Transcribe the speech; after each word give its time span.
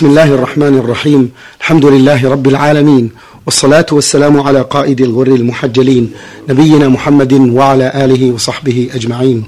بسم 0.00 0.08
الله 0.10 0.34
الرحمن 0.34 0.78
الرحيم 0.78 1.30
الحمد 1.60 1.86
لله 1.86 2.28
رب 2.30 2.46
العالمين 2.48 3.10
والصلاة 3.46 3.86
والسلام 3.92 4.40
على 4.40 4.60
قائد 4.60 5.00
الغر 5.00 5.26
المحجلين 5.26 6.10
نبينا 6.48 6.88
محمد 6.88 7.32
وعلى 7.32 7.92
آله 8.04 8.30
وصحبه 8.32 8.88
أجمعين 8.94 9.44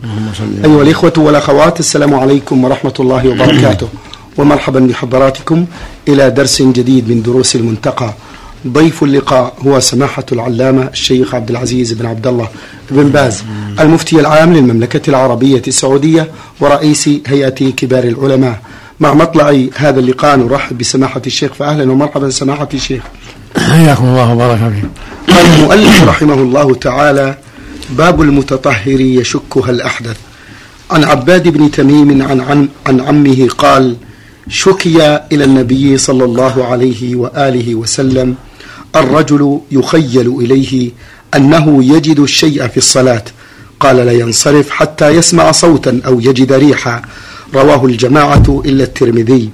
أيها 0.65 0.83
الإخوة 0.83 1.13
والأخوات 1.17 1.81
السلام 1.81 2.15
عليكم 2.15 2.65
ورحمة 2.65 2.95
الله 3.01 3.29
وبركاته 3.29 3.89
ومرحبا 4.37 4.81
بحضراتكم 4.81 5.67
إلى 6.09 6.31
درس 6.31 6.63
جديد 6.63 7.09
من 7.11 7.23
دروس 7.23 7.57
المنتقى 7.57 8.15
ضيف 8.67 9.03
اللقاء 9.03 9.55
هو 9.67 9.81
سماحة 9.81 10.27
العلامة 10.33 10.89
الشيخ 10.93 11.35
عبد 11.35 11.51
العزيز 11.51 11.93
بن 11.93 12.07
عبد 12.07 12.27
الله 12.27 12.49
بن 12.91 13.09
باز 13.09 13.43
المفتي 13.81 14.21
العام 14.21 14.53
للمملكة 14.55 15.11
العربية 15.11 15.63
السعودية 15.69 16.31
ورئيس 16.61 17.09
هيئة 17.27 17.71
كبار 17.71 18.05
العلماء 18.05 18.61
مع 19.01 19.15
مطلع 19.15 19.67
هذا 19.75 20.01
اللقاء. 20.01 20.37
نرحب 20.37 20.79
بسماحة 20.79 21.23
الشيخ. 21.27 21.53
فأهلا 21.53 21.93
ومرحبا 21.93 22.31
سماحة 22.31 22.69
الشيخ. 22.75 23.03
حياكم 23.59 24.05
الله 24.05 24.33
وبارك 24.33 24.59
فيكم 24.59 24.89
قال 25.29 25.47
المؤلف 25.47 26.05
رحمه 26.05 26.35
الله 26.35 26.75
تعالى 26.75 27.39
باب 27.91 28.23
المتطهر 28.23 29.01
يشكها 29.01 29.71
الأحدث. 29.71 30.17
عن 30.91 31.05
عباد 31.05 31.49
بن 31.49 31.71
تميم 31.71 32.23
عن, 32.23 32.41
عن, 32.41 32.69
عن 32.87 33.01
عمه 33.01 33.49
قال 33.59 33.97
شكي 34.49 35.17
إلى 35.33 35.45
النبي 35.45 35.99
صلى 35.99 36.25
الله 36.25 36.65
عليه 36.65 37.17
وآله 37.17 37.75
وسلم. 37.75 38.35
الرجل 38.97 39.61
يخيل 39.71 40.29
إليه 40.41 40.91
أنه 41.37 41.85
يجد 41.85 42.21
الشيء 42.21 42.69
في 42.69 42.77
الصلاة. 42.77 43.25
قال 43.81 43.97
لا 43.97 44.13
ينصرف 44.13 44.71
حتى 44.71 45.09
يسمع 45.09 45.53
صوتا 45.53 46.01
أو 46.07 46.21
يجد 46.21 46.53
ريحا. 46.53 47.03
رواه 47.55 47.87
الجماعة 47.87 48.63
إلا 48.67 48.85
الترمذي. 48.85 49.51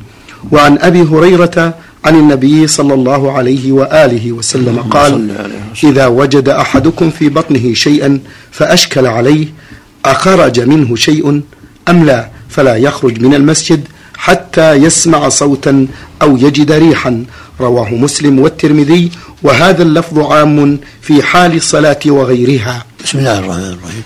وعن 0.53 0.79
أبي 0.79 1.03
هريرة 1.03 1.75
عن 2.05 2.15
النبي 2.17 2.67
صلى 2.67 2.95
الله 2.95 3.33
عليه 3.33 3.73
وآله 3.73 4.33
وسلم 4.33 4.79
قال 4.79 5.31
إذا 5.85 6.07
وجد 6.07 6.49
أحدكم 6.49 7.11
في 7.11 7.29
بطنه 7.29 7.75
شيئا 7.75 8.21
فأشكل 8.51 9.07
عليه 9.07 9.47
أخرج 10.05 10.61
منه 10.61 10.97
شيء 10.97 11.43
أم 11.89 12.05
لا 12.05 12.29
فلا 12.49 12.77
يخرج 12.77 13.21
من 13.21 13.35
المسجد 13.35 13.81
حتى 14.17 14.73
يسمع 14.73 15.29
صوتا 15.29 15.87
أو 16.23 16.37
يجد 16.37 16.73
ريحا. 16.73 17.25
رواه 17.61 17.91
مسلم 17.95 18.39
والترمذي. 18.39 19.11
وهذا 19.43 19.83
اللفظ 19.83 20.19
عام 20.19 20.79
في 21.03 21.23
حال 21.23 21.55
الصلاة 21.57 21.99
وغيرها. 22.07 22.85
بسم 23.05 23.19
الله 23.19 23.39
الرحمن 23.39 23.77
الرحيم. 23.79 24.03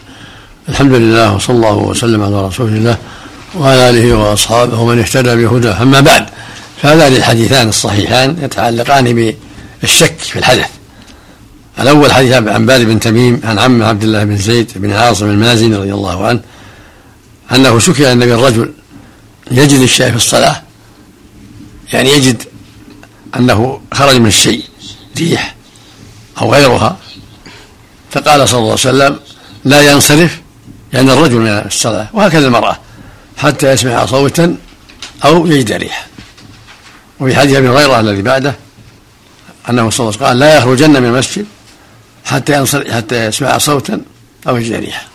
الحمد 0.69 0.93
لله 0.93 1.35
وصلى 1.35 1.57
الله 1.57 1.77
وسلم 1.77 2.23
على 2.23 2.47
رسول 2.47 2.69
الله. 2.69 2.97
وعلى 3.55 3.91
آله 3.91 4.15
وأصحابه 4.15 4.81
ومن 4.81 4.99
اهتدى 4.99 5.35
بهداه. 5.37 5.83
أما 5.83 6.01
بعد 6.01 6.27
فهذان 6.83 7.17
الحديثان 7.17 7.69
الصحيحان 7.69 8.37
يتعلقان 8.43 9.35
بالشك 9.83 10.19
في 10.19 10.39
الحدث. 10.39 10.69
الأول 11.81 12.13
حديث 12.13 12.33
عن 12.33 12.67
بال 12.67 12.85
بن 12.85 13.01
تميم 13.01 13.41
عن 13.45 13.59
عمه 13.59 13.87
عبد 13.87 14.03
الله 14.03 14.25
بن 14.25 14.37
زيد 14.37 14.73
بن 14.77 14.93
عاصم 14.93 15.27
المازني 15.27 15.77
رضي 15.77 15.95
الله 15.95 16.27
عنه 16.27 16.41
أنه 17.53 17.79
شكي 17.79 18.13
أن 18.13 18.23
الرجل 18.23 18.73
يجد 19.51 19.81
الشيء 19.81 20.11
في 20.11 20.17
الصلاة. 20.17 20.63
يعني 21.93 22.11
يجد 22.11 22.43
أنه 23.37 23.81
خرج 23.93 24.17
من 24.17 24.27
الشيء 24.27 24.65
ريح 25.19 25.55
أو 26.43 26.55
غيرها. 26.55 26.97
فقال 28.11 28.49
صلى 28.49 28.59
الله 28.59 28.71
عليه 28.71 28.73
وسلم 28.73 29.21
لا 29.65 29.93
ينصرف 29.93 30.41
يعني 30.93 31.13
الرجل 31.13 31.37
من 31.37 31.49
الصلاة. 31.49 32.09
وهكذا 32.13 32.47
المرأة. 32.47 32.79
حتى 33.43 33.73
يسمع 33.73 34.07
صوتا 34.07 34.57
أو 35.25 35.47
يجد 35.47 35.73
ريحا 35.73 36.07
وفي 37.21 37.37
حديث 37.37 37.57
أبي 37.57 37.69
هريرة 37.69 38.01
الذي 38.01 38.23
بعده 38.23 38.55
أنه 39.71 39.91
صلى 39.91 40.09
الله 40.09 40.17
عليه 40.17 40.17
وسلم 40.17 40.27
قال 40.27 40.39
لا 40.39 40.59
يخرجن 40.59 40.91
من 40.91 41.09
المسجد 41.09 41.47
حتى 42.25 42.53
ينصر 42.53 42.93
حتى 42.93 43.27
يسمع 43.27 43.59
صوتا 43.59 44.01
أو 44.49 44.57
يجد 44.57 44.75
ريحا 44.75 45.07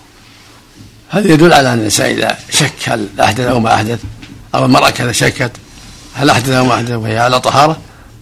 هذا 1.09 1.31
يدل 1.31 1.53
على 1.53 1.74
أن 1.74 1.79
الإنسان 1.79 2.09
إذا 2.09 2.38
شك 2.51 2.74
هل 2.85 3.07
أحدث 3.19 3.40
أو 3.40 3.59
ما 3.59 3.74
أحدث 3.74 4.00
أو 4.56 4.66
المرأة 4.66 4.90
كذا 4.90 5.12
شكت 5.12 5.51
هل 6.13 6.30
أحدث 6.30 6.50
أو 6.50 6.66
ما 6.66 6.74
أحدث 6.74 6.91
وهي 6.91 7.19
على 7.19 7.40
طهارة 7.40 7.78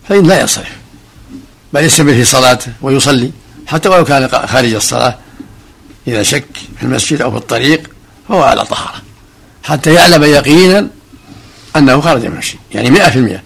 فإن 0.09 0.27
لا 0.27 0.41
ينصرف 0.41 0.71
بل 1.73 1.83
يستمر 1.83 2.13
في 2.13 2.25
صلاته 2.25 2.71
ويصلي 2.81 3.31
حتى 3.67 3.89
ولو 3.89 4.05
كان 4.05 4.47
خارج 4.47 4.73
الصلاة 4.73 5.17
إذا 6.07 6.23
شك 6.23 6.45
في 6.79 6.83
المسجد 6.83 7.21
أو 7.21 7.31
في 7.31 7.37
الطريق 7.37 7.89
فهو 8.29 8.43
على 8.43 8.65
طهارة. 8.65 9.01
حتى 9.65 9.93
يعلم 9.93 10.23
يقينا 10.23 10.87
أنه 11.75 12.01
خرج 12.01 12.25
من 12.25 12.31
المسجد 12.33 12.59
يعني 12.71 12.89
مئة 12.89 13.09
في 13.09 13.15
المئة 13.15 13.41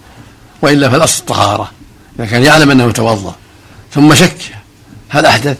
وإلا 0.62 0.90
فالأصل 0.90 1.20
الطهارة 1.20 1.70
إذا 2.18 2.26
كان 2.26 2.42
يعلم 2.42 2.70
أنه 2.70 2.90
توضأ 2.90 3.34
ثم 3.92 4.14
شك 4.14 4.36
هل 5.08 5.26
أحدث؟ 5.26 5.58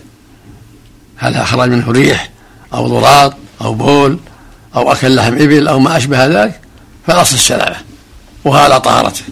هل 1.17 1.47
خرج 1.47 1.71
منه 1.71 1.91
ريح 1.91 2.31
أو 2.75 2.89
ضراط 2.89 3.35
أو 3.61 3.75
بول 3.75 4.19
أو 4.77 4.93
أكل 4.93 5.15
لحم 5.15 5.35
إبل 5.35 5.69
أو 5.69 5.79
ما 5.79 5.97
أشبه 5.97 6.27
ذلك؟ 6.27 6.61
فالأصل 7.07 7.35
السلامة 7.35 7.77
وهو 8.45 8.57
على 8.57 8.81
طهارته 8.81 9.23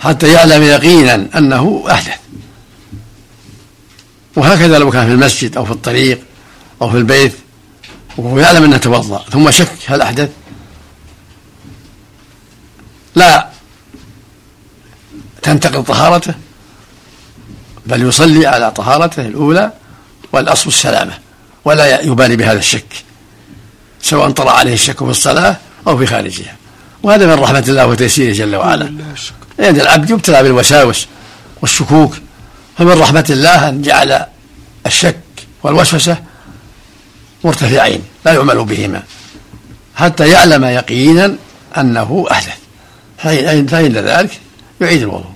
حتى 0.00 0.32
يعلم 0.32 0.62
يقينا 0.62 1.26
أنه 1.36 1.84
أحدث. 1.90 2.18
وهكذا 4.36 4.78
لو 4.78 4.90
كان 4.90 5.06
في 5.06 5.12
المسجد 5.12 5.56
أو 5.56 5.64
في 5.64 5.70
الطريق 5.70 6.20
أو 6.82 6.90
في 6.90 6.96
البيت 6.96 7.32
وهو 8.16 8.38
يعلم 8.38 8.64
أنه 8.64 8.76
توضأ 8.76 9.24
ثم 9.32 9.50
شك 9.50 9.72
هل 9.86 10.00
أحدث؟ 10.00 10.30
لا. 13.20 13.46
تنتقل 15.42 15.84
طهارته 15.84 16.34
بل 17.86 18.02
يصلي 18.02 18.46
على 18.46 18.70
طهارته 18.70 19.22
الأولى 19.22 19.72
والأصل 20.32 20.68
السلامة 20.68 21.18
ولا 21.64 22.00
يبالي 22.00 22.36
بهذا 22.36 22.58
الشك 22.58 23.04
سواء 24.02 24.30
طرأ 24.30 24.50
عليه 24.50 24.72
الشك 24.72 24.96
في 24.96 25.10
الصلاة 25.10 25.56
أو 25.86 25.98
في 25.98 26.06
خارجها. 26.06 26.56
وهذا 27.02 27.26
من 27.26 27.42
رحمة 27.42 27.64
الله 27.68 27.86
وتيسيره 27.86 28.32
جل 28.32 28.56
وعلا. 28.56 28.84
لأن 29.58 29.80
العبد 29.80 30.10
يبتلى 30.10 30.42
بالوساوس 30.42 31.06
والشكوك 31.62 32.16
فمن 32.78 32.98
رحمة 32.98 33.26
الله 33.30 33.68
أن 33.68 33.82
جعل 33.82 34.26
الشك 34.86 35.20
والوسوسة 35.62 36.16
مرتفعين 37.44 38.02
لا 38.24 38.32
يعمل 38.32 38.64
بهما 38.64 39.02
حتى 39.96 40.28
يعلم 40.28 40.64
يقينا 40.64 41.36
أنه 41.78 42.26
أحدث 42.30 42.56
فإن 43.22 43.66
ذلك 43.66 44.30
يعيد 44.80 45.02
الوضوء. 45.02 45.32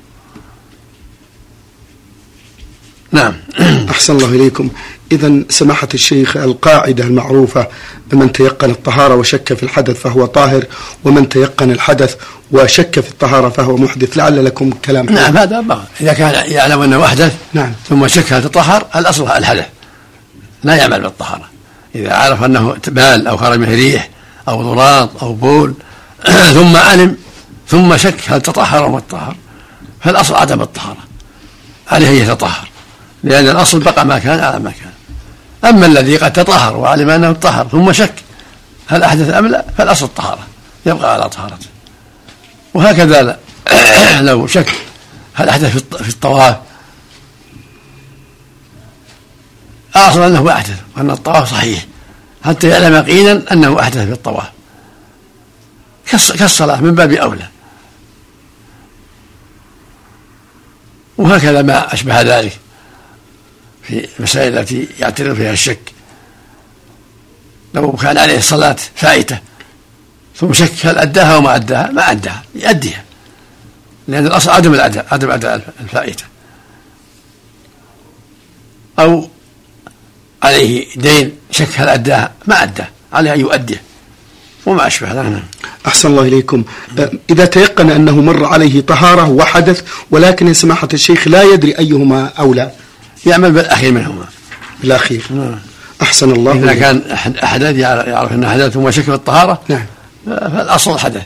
نعم. 3.12 3.34
أحسن 3.90 4.16
الله 4.16 4.28
إليكم. 4.28 4.68
إذا 5.12 5.42
سماحة 5.50 5.88
الشيخ 5.94 6.36
القاعدة 6.36 7.04
المعروفة 7.04 7.68
بمن 8.12 8.32
تيقن 8.32 8.70
الطهارة 8.70 9.14
وشك 9.14 9.54
في 9.54 9.62
الحدث 9.62 10.00
فهو 10.00 10.26
طاهر 10.26 10.64
ومن 11.04 11.28
تيقن 11.28 11.70
الحدث 11.70 12.16
وشك 12.52 13.00
في 13.00 13.10
الطهارة 13.10 13.48
فهو 13.48 13.76
محدث. 13.76 14.16
لعل 14.16 14.44
لكم 14.44 14.70
كلام 14.70 15.06
نعم 15.06 15.36
هذا 15.36 15.60
بغى. 15.60 15.84
إذا 16.00 16.12
كان 16.12 16.52
يعلم 16.52 16.80
أنه 16.80 17.04
أحدث 17.04 17.34
نعم. 17.52 17.72
ثم 17.88 18.08
شك 18.08 18.32
هل 18.32 18.42
تطهر 18.42 18.86
الأصل 18.96 19.30
الحدث. 19.30 19.66
لا 20.64 20.74
يعمل 20.76 21.00
بالطهارة. 21.00 21.48
إذا 21.94 22.14
عرف 22.14 22.42
أنه 22.44 22.76
بال 22.86 23.26
أو 23.26 23.36
خرج 23.36 23.58
منه 23.58 23.70
ريح 23.70 24.10
أو 24.48 24.62
ضراط 24.62 25.22
أو 25.22 25.32
بول 25.32 25.74
ثم 26.54 26.76
علم 26.76 27.16
ثم 27.74 27.96
شك 27.96 28.20
هل 28.26 28.40
تطهر 28.40 28.84
أو 28.84 28.92
ما 28.92 29.00
تطهر. 29.00 29.36
فالأصل 30.00 30.34
عدم 30.34 30.62
الطهارة؟ 30.62 30.96
عليه 31.90 32.08
أن 32.08 32.14
يتطهر 32.14 32.68
لأن 33.24 33.48
الأصل 33.48 33.78
بقى 33.78 34.06
ما 34.06 34.18
كان 34.18 34.40
على 34.40 34.58
ما 34.58 34.70
كان. 34.70 34.92
أما 35.70 35.86
الذي 35.86 36.16
قد 36.16 36.32
تطهر 36.32 36.76
وعلم 36.76 37.10
أنه 37.10 37.32
طهر 37.32 37.68
ثم 37.68 37.92
شك 37.92 38.14
هل 38.86 39.02
أحدث 39.02 39.34
أم 39.34 39.46
لا 39.46 39.64
فالأصل 39.78 40.04
الطهارة 40.04 40.46
يبقى 40.86 41.12
على 41.12 41.28
طهارته. 41.28 41.66
وهكذا 42.74 43.38
لو 44.28 44.46
شك 44.46 44.72
هل 45.34 45.48
أحدث 45.48 45.76
في 46.02 46.08
الطواف. 46.08 46.56
أصل 49.94 50.22
أنه 50.22 50.52
أحدث 50.52 50.78
وأن 50.96 51.10
الطواف 51.10 51.50
صحيح 51.50 51.86
حتى 52.44 52.68
يعلم 52.68 52.94
يقينا 52.94 53.42
أنه 53.52 53.80
أحدث 53.80 53.98
في 53.98 54.12
الطواف. 54.12 54.50
كالصلاة 56.38 56.80
من 56.80 56.94
باب 56.94 57.12
أولى. 57.12 57.53
وهكذا 61.18 61.62
ما 61.62 61.94
أشبه 61.94 62.20
ذلك 62.20 62.58
في 63.82 64.08
المسائل 64.18 64.58
التي 64.58 64.88
يعترض 64.98 65.36
فيها 65.36 65.52
الشك. 65.52 65.92
لو 67.74 67.92
كان 67.92 68.18
عليه 68.18 68.40
صلاة 68.40 68.76
فائتة 68.94 69.38
ثم 70.36 70.52
شك 70.52 70.86
هل 70.86 70.98
أداها 70.98 71.34
أو 71.34 71.40
ما 71.40 71.56
أداها؟ 71.56 71.90
ما 71.90 72.10
أداها 72.10 72.42
يؤديها 72.54 73.04
لأن 74.08 74.26
الأصل 74.26 74.50
عدم 74.50 74.74
الأداء 74.74 75.06
عدم 75.12 75.30
أداء 75.30 75.74
الفائتة. 75.80 76.24
أو 78.98 79.28
عليه 80.42 80.86
دين 80.96 81.38
شك 81.50 81.68
هل 81.80 81.88
أداها؟ 81.88 82.32
ما 82.46 82.62
أداه 82.62 82.88
عليه 83.12 83.34
أن 83.34 83.40
يؤديه 83.40 83.82
وما 84.66 84.86
أشبه 84.86 85.08
ذلك. 85.08 85.30
نعم. 85.30 85.42
أحسن 85.86 86.08
الله 86.08 86.22
إليكم. 86.22 86.64
أه، 86.98 87.10
إذا 87.30 87.44
تيقن 87.44 87.90
أنه 87.90 88.20
مر 88.20 88.44
عليه 88.44 88.80
طهارة 88.80 89.28
وحدث 89.28 89.82
ولكن 90.10 90.48
يا 90.48 90.52
سماحة 90.52 90.88
الشيخ 90.94 91.28
لا 91.28 91.42
يدري 91.42 91.78
أيهما 91.78 92.30
أولى. 92.38 92.70
يعمل 93.26 93.52
بالأخير 93.52 93.92
منهما. 93.92 94.24
بالأخير. 94.82 95.22
نعم. 95.30 95.54
أحسن 96.02 96.32
الله 96.32 96.52
إذا 96.52 96.64
إليكم. 96.64 96.80
كان 96.80 97.02
أحد- 97.16 97.44
أحدث 97.44 97.76
يعرف 97.76 98.44
حدث 98.44 98.72
ثم 98.72 98.90
شك 98.90 99.02
في 99.02 99.14
الطهارة 99.14 99.60
نعم. 99.68 99.86
فالأصل 100.26 100.94
الحدث. 100.94 101.22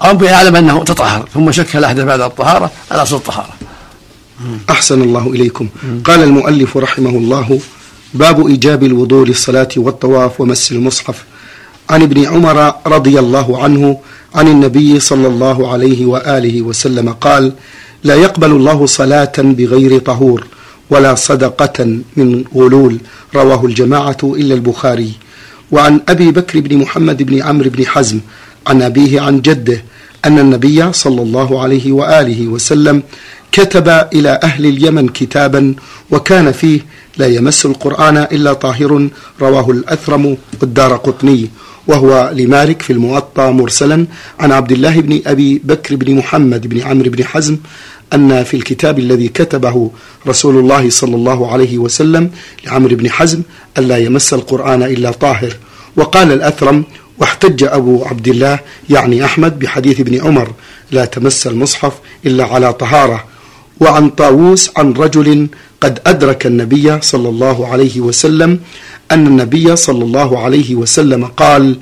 أو 0.00 0.24
يعلم 0.24 0.56
أنه 0.56 0.84
تطهر 0.84 1.28
ثم 1.34 1.52
شك 1.52 1.76
الأحدث 1.76 2.04
بعد 2.04 2.20
الطهارة 2.20 2.70
الأصل 2.92 3.16
الطهارة. 3.16 3.54
أحسن 4.70 5.02
الله 5.02 5.26
إليكم. 5.26 5.68
قال 6.04 6.22
المؤلف 6.22 6.76
رحمه 6.76 7.10
الله 7.10 7.60
باب 8.14 8.46
إيجاب 8.46 8.84
الوضوء 8.84 9.26
للصلاة 9.26 9.68
والطواف 9.76 10.40
ومس 10.40 10.72
المصحف. 10.72 11.24
عن 11.88 12.02
ابن 12.02 12.24
عمر 12.24 12.72
رضي 12.86 13.18
الله 13.18 13.62
عنه 13.62 13.98
عن 14.34 14.48
النبي 14.48 15.00
صلى 15.00 15.26
الله 15.26 15.72
عليه 15.72 16.06
وآله 16.06 16.62
وسلم 16.62 17.08
قال 17.12 17.52
لا 18.04 18.14
يقبل 18.14 18.50
الله 18.50 18.86
صلاة 18.86 19.32
بغير 19.38 19.98
طهور 19.98 20.46
ولا 20.90 21.14
صدقة 21.14 22.00
من 22.16 22.44
غلول. 22.54 22.98
رواه 23.34 23.66
الجماعة 23.66 24.16
إلا 24.24 24.54
البخاري. 24.54 25.12
وعن 25.72 26.00
أبي 26.08 26.30
بكر 26.30 26.60
بن 26.60 26.76
محمد 26.76 27.22
بن 27.22 27.42
عمرو 27.42 27.70
بن 27.70 27.86
حزم 27.86 28.20
عن 28.66 28.82
أبيه 28.82 29.20
عن 29.20 29.40
جده 29.40 29.84
أن 30.24 30.38
النبي 30.38 30.92
صلى 30.92 31.22
الله 31.22 31.62
عليه 31.62 31.92
وآله 31.92 32.48
وسلم 32.48 33.02
كتب 33.52 33.88
إلى 33.88 34.40
أهل 34.42 34.66
اليمن 34.66 35.08
كتابا 35.08 35.74
وكان 36.10 36.52
فيه 36.52 36.80
لا 37.16 37.26
يمس 37.26 37.66
القرآن 37.66 38.16
إلا 38.16 38.52
طاهر. 38.52 39.08
رواه 39.40 39.70
الأثرم 39.70 40.36
والدار 40.60 40.96
قطني. 40.96 41.50
وهو 41.88 42.32
لمالك 42.34 42.82
في 42.82 42.92
الموطأ 42.92 43.50
مرسلا 43.50 44.06
عن 44.40 44.52
عبد 44.52 44.72
الله 44.72 45.00
بن 45.00 45.20
أبي 45.26 45.60
بكر 45.64 45.96
بن 45.96 46.14
محمد 46.14 46.66
بن 46.66 46.80
عمرو 46.80 47.10
بن 47.10 47.24
حزم 47.24 47.56
أن 48.14 48.44
في 48.44 48.54
الكتاب 48.56 48.98
الذي 48.98 49.28
كتبه 49.28 49.90
رسول 50.26 50.56
الله 50.56 50.90
صلى 50.90 51.16
الله 51.16 51.52
عليه 51.52 51.78
وسلم 51.78 52.30
لعمرو 52.66 52.96
بن 52.96 53.10
حزم 53.10 53.42
ألا 53.78 53.96
يمس 53.98 54.34
القرآن 54.34 54.82
إلا 54.82 55.10
طاهر. 55.10 55.56
وقال 55.96 56.32
الأثرم 56.32 56.84
واحتج 57.18 57.64
أبو 57.64 58.04
عبد 58.04 58.28
الله 58.28 58.58
يعني 58.90 59.24
أحمد 59.24 59.58
بحديث 59.58 60.00
ابن 60.00 60.20
عمر 60.26 60.52
لا 60.90 61.04
تمس 61.04 61.46
المصحف 61.46 61.92
إلا 62.26 62.44
على 62.44 62.72
طهارة 62.72 63.24
وعن 63.80 64.10
طاووس 64.10 64.70
عن 64.76 64.92
رجل 64.92 65.48
قد 65.80 65.98
أدرك 66.06 66.46
النبي 66.46 67.00
صلى 67.00 67.28
الله 67.28 67.66
عليه 67.68 68.00
وسلم 68.00 68.60
أن 69.12 69.26
النبي 69.26 69.76
صلى 69.76 70.04
الله 70.04 70.38
عليه 70.38 70.74
وسلم 70.74 71.24
قال 71.24 71.78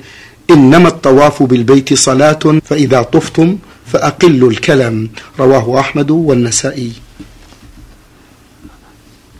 إنما 0.49 0.87
الطواف 0.87 1.43
بالبيت 1.43 1.93
صلاة 1.93 2.39
فإذا 2.65 3.01
طفتم 3.01 3.57
فأقلوا 3.85 4.49
الكلام 4.51 5.09
رواه 5.39 5.79
أحمد 5.79 6.11
والنسائي. 6.11 6.91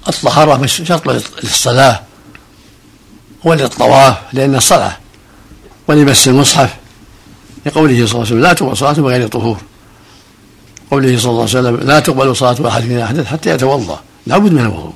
الطهارة 0.07 0.57
مش 0.57 0.81
شرط 0.85 1.07
للصلاة 1.43 2.01
وللطواف 3.43 4.17
لأن 4.33 4.55
الصلاة 4.55 4.97
ولمس 5.87 6.27
المصحف 6.27 6.75
لقوله 7.65 8.05
صلى 8.05 8.05
الله 8.05 8.19
عليه 8.19 8.21
وسلم 8.21 8.39
لا 8.39 8.53
تقبل 8.53 8.77
صلاة 8.77 8.93
بغير 8.93 9.27
طهور. 9.27 9.57
قوله 10.91 11.17
صلى 11.19 11.31
الله 11.31 11.41
عليه 11.41 11.59
وسلم 11.59 11.75
لا 11.75 11.99
تقبل 11.99 12.35
صلاة 12.35 12.67
أحد 12.67 12.85
من 12.85 12.99
أحدث 12.99 13.25
حتى 13.25 13.49
يتوضأ. 13.49 13.99
لا 14.27 14.37
بد 14.37 14.51
من 14.53 14.59
الوضوء. 14.61 14.93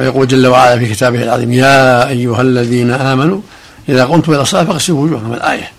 ويقول 0.00 0.28
جل 0.28 0.46
وعلا 0.46 0.78
في 0.78 0.94
كتابه 0.94 1.22
العظيم 1.22 1.52
يا 1.52 2.08
أيها 2.08 2.42
الذين 2.42 2.90
آمنوا 2.90 3.40
إذا 3.88 4.04
قمتم 4.04 4.32
إلى 4.32 4.42
الصلاة 4.42 4.64
فاغسلوا 4.64 5.04
وجوهكم. 5.04 5.32
الآية. 5.32 5.72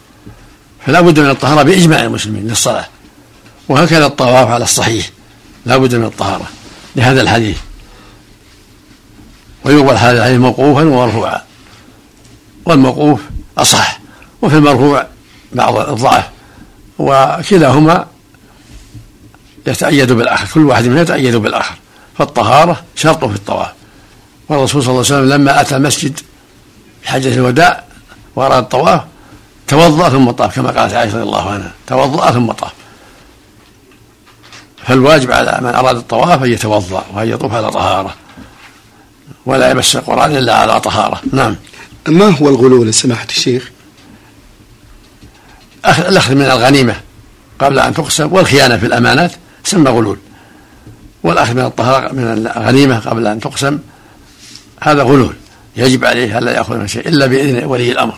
فلا 0.85 1.01
بد 1.01 1.19
من 1.19 1.29
الطهارة 1.29 1.63
بإجماع 1.63 2.03
المسلمين 2.03 2.47
للصلاة. 2.47 2.85
وهكذا 3.69 4.05
الطواف 4.05 4.47
على 4.47 4.63
الصحيح. 4.63 5.09
لا 5.65 5.77
بد 5.77 5.95
من 5.95 6.05
الطهارة 6.05 6.45
لهذا 6.95 7.21
الحديث. 7.21 7.57
ويقبل 9.65 9.95
هذا 9.95 10.17
الحديث 10.17 10.39
موقوفا 10.39 10.81
ومرفوعا. 10.81 11.41
والموقوف 12.65 13.21
أصح. 13.57 13.99
وفي 14.41 14.55
المرفوع 14.55 15.07
بعض 15.51 15.77
الضعف. 15.89 16.29
وكلاهما 16.99 18.05
يتأيد 19.67 20.11
بالآخر. 20.11 20.47
كل 20.53 20.65
واحد 20.65 20.85
منهم 20.85 20.97
يتأيد 20.97 21.35
بالآخر. 21.35 21.75
فالطهارة 22.17 22.83
شرط 22.95 23.25
في 23.25 23.35
الطواف. 23.35 23.80
والرسول 24.51 24.83
صلى 24.83 24.91
الله 24.91 25.05
عليه 25.05 25.15
وسلم 25.15 25.29
لما 25.41 25.61
أتى 25.61 25.75
المسجد 25.75 26.19
في 27.01 27.07
حجة 27.09 27.33
الوداع 27.33 27.83
وأراد 28.35 28.63
الطواف 28.63 29.01
توضأ 29.67 30.09
ثم 30.09 30.31
طاف 30.31 30.55
كما 30.55 30.71
قالت 30.71 30.93
عائشة 30.93 31.13
رضي 31.13 31.23
الله 31.23 31.49
عنها 31.51 31.71
توضأ 31.87 32.31
ثم 32.31 32.51
طاف. 32.51 32.71
فالواجب 34.85 35.31
على 35.31 35.57
من 35.61 35.67
أراد 35.75 35.95
الطواف 35.95 36.43
أن 36.43 36.51
يتوضأ 36.51 37.05
وأن 37.13 37.27
يطوف 37.29 37.53
على 37.53 37.71
طهارة 37.71 38.15
ولا 39.45 39.71
يمس 39.71 39.95
القرآن 39.95 40.35
إلا 40.35 40.55
على 40.55 40.79
طهارة. 40.81 41.21
نعم. 41.33 41.55
ما 42.07 42.25
هو 42.37 42.49
الغلول 42.49 42.93
سماحة 42.93 43.27
الشيخ؟ 43.29 43.71
أخ- 45.87 45.99
الأخذ 46.05 46.35
من 46.35 46.41
الغنيمة 46.45 46.95
قبل 47.59 47.79
أن 47.79 47.93
تقسم 47.93 48.33
والخيانة 48.33 48.77
في 48.77 48.85
الأمانات 48.85 49.31
سمى 49.63 49.89
غلول. 49.89 50.17
والأخذ 51.23 51.53
من 51.53 51.65
الطهارة 51.65 52.13
من 52.13 52.23
الغنيمة 52.57 52.99
قبل 52.99 53.27
أن 53.27 53.39
تقسم 53.39 53.79
هذا 54.81 55.03
غلول 55.03 55.35
يجب 55.77 56.05
عليه 56.05 56.37
ألا 56.37 56.51
يأخذ 56.51 56.77
من 56.77 56.87
شيء 56.87 57.07
إلا 57.07 57.25
بإذن 57.25 57.63
ولي 57.63 57.91
الأمر. 57.91 58.13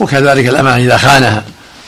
وكذلك 0.00 0.48
الأمانة 0.48 0.84
إذا 0.84 0.96
خانها. 0.96 1.44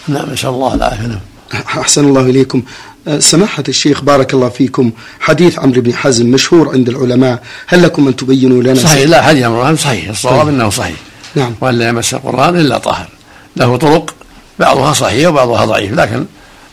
نعم 0.09 0.31
نسأل 0.33 0.51
الله 0.51 0.75
العافية 0.75 1.07
نعم. 1.07 1.21
أحسن 1.55 2.05
الله 2.05 2.21
إليكم. 2.21 2.63
أه، 3.09 3.19
سماحة 3.19 3.65
الشيخ 3.69 4.03
بارك 4.03 4.35
الله 4.35 4.49
فيكم. 4.49 4.91
حديث 5.21 5.59
عمرو 5.59 5.81
بن 5.81 5.95
حزم 5.95 6.27
مشهور 6.27 6.69
عند 6.69 6.89
العلماء. 6.89 7.43
هل 7.67 7.83
لكم 7.83 8.09
أن 8.09 8.17
تبينوا 8.17 8.63
لنا 8.63 8.75
صحيح 8.75 9.09
لا 9.09 9.23
حديث 9.23 9.45
أمر 9.45 9.77
صحيح. 9.77 10.09
الصواب 10.09 10.49
أنه 10.49 10.71
صحيح. 10.71 10.97
نعم. 11.35 11.55
وأن 11.61 11.75
لا 11.75 11.89
يمس 11.89 12.15
القرآن 12.15 12.61
إلا 12.61 12.79
طاهر. 12.79 13.09
له 13.57 13.77
طرق 13.77 14.15
بعضها 14.59 14.93
صحيح 14.93 15.29
وبعضها 15.29 15.65
ضعيف 15.65 15.93
لكن 15.93 16.25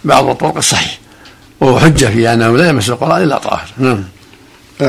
بعض 0.04 0.30
الطرق 0.30 0.58
الصحيح 0.58 1.00
وهو 1.62 1.80
حجة 1.80 2.06
في 2.06 2.34
أنه 2.34 2.58
لا 2.58 2.70
يمس 2.70 2.90
القرآن 2.90 3.24
إلا 3.24 3.38
طاهر. 3.38 3.68
نعم. 3.78 4.04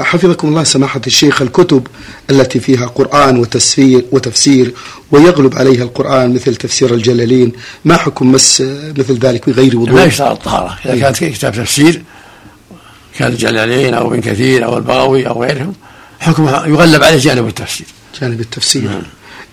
حفظكم 0.03 0.49
الله 0.49 0.65
سماحة 0.65 1.01
الشيخ 1.07 1.43
الكتب 1.43 1.87
التي 2.31 2.61
فيها 2.61 2.87
قرآن 2.87 3.39
وتفسير 3.39 4.05
وتفسير 4.13 4.75
ويغلب 5.11 5.55
عليها 5.55 5.83
القرآن 5.83 6.35
مثل 6.35 6.57
تفسير 6.57 6.95
الجلالين. 6.95 7.53
ما 7.85 7.97
حكم 7.97 8.33
مس 8.33 8.61
مثل 8.99 9.19
ذلك 9.19 9.51
بغير 9.51 9.75
لا 9.75 9.81
وضوء 9.81 10.07
يشترط 10.07 10.31
الطهارة 10.31 10.79
إذا 10.85 11.01
كانت 11.01 11.25
كتاب 11.25 11.55
تفسير 11.55 12.03
كان 13.19 13.33
الجلالين 13.33 13.95
أو 13.95 14.09
ابن 14.09 14.21
كثير 14.21 14.65
أو 14.65 14.77
البغوي 14.79 15.29
أو 15.29 15.43
غيرهم 15.43 15.75
حكمها 16.21 16.67
يغلب 16.67 17.03
عليه 17.03 17.19
جانب 17.19 17.49
التفسير. 17.49 17.87
جانب 18.21 18.41
التفسير. 18.41 19.03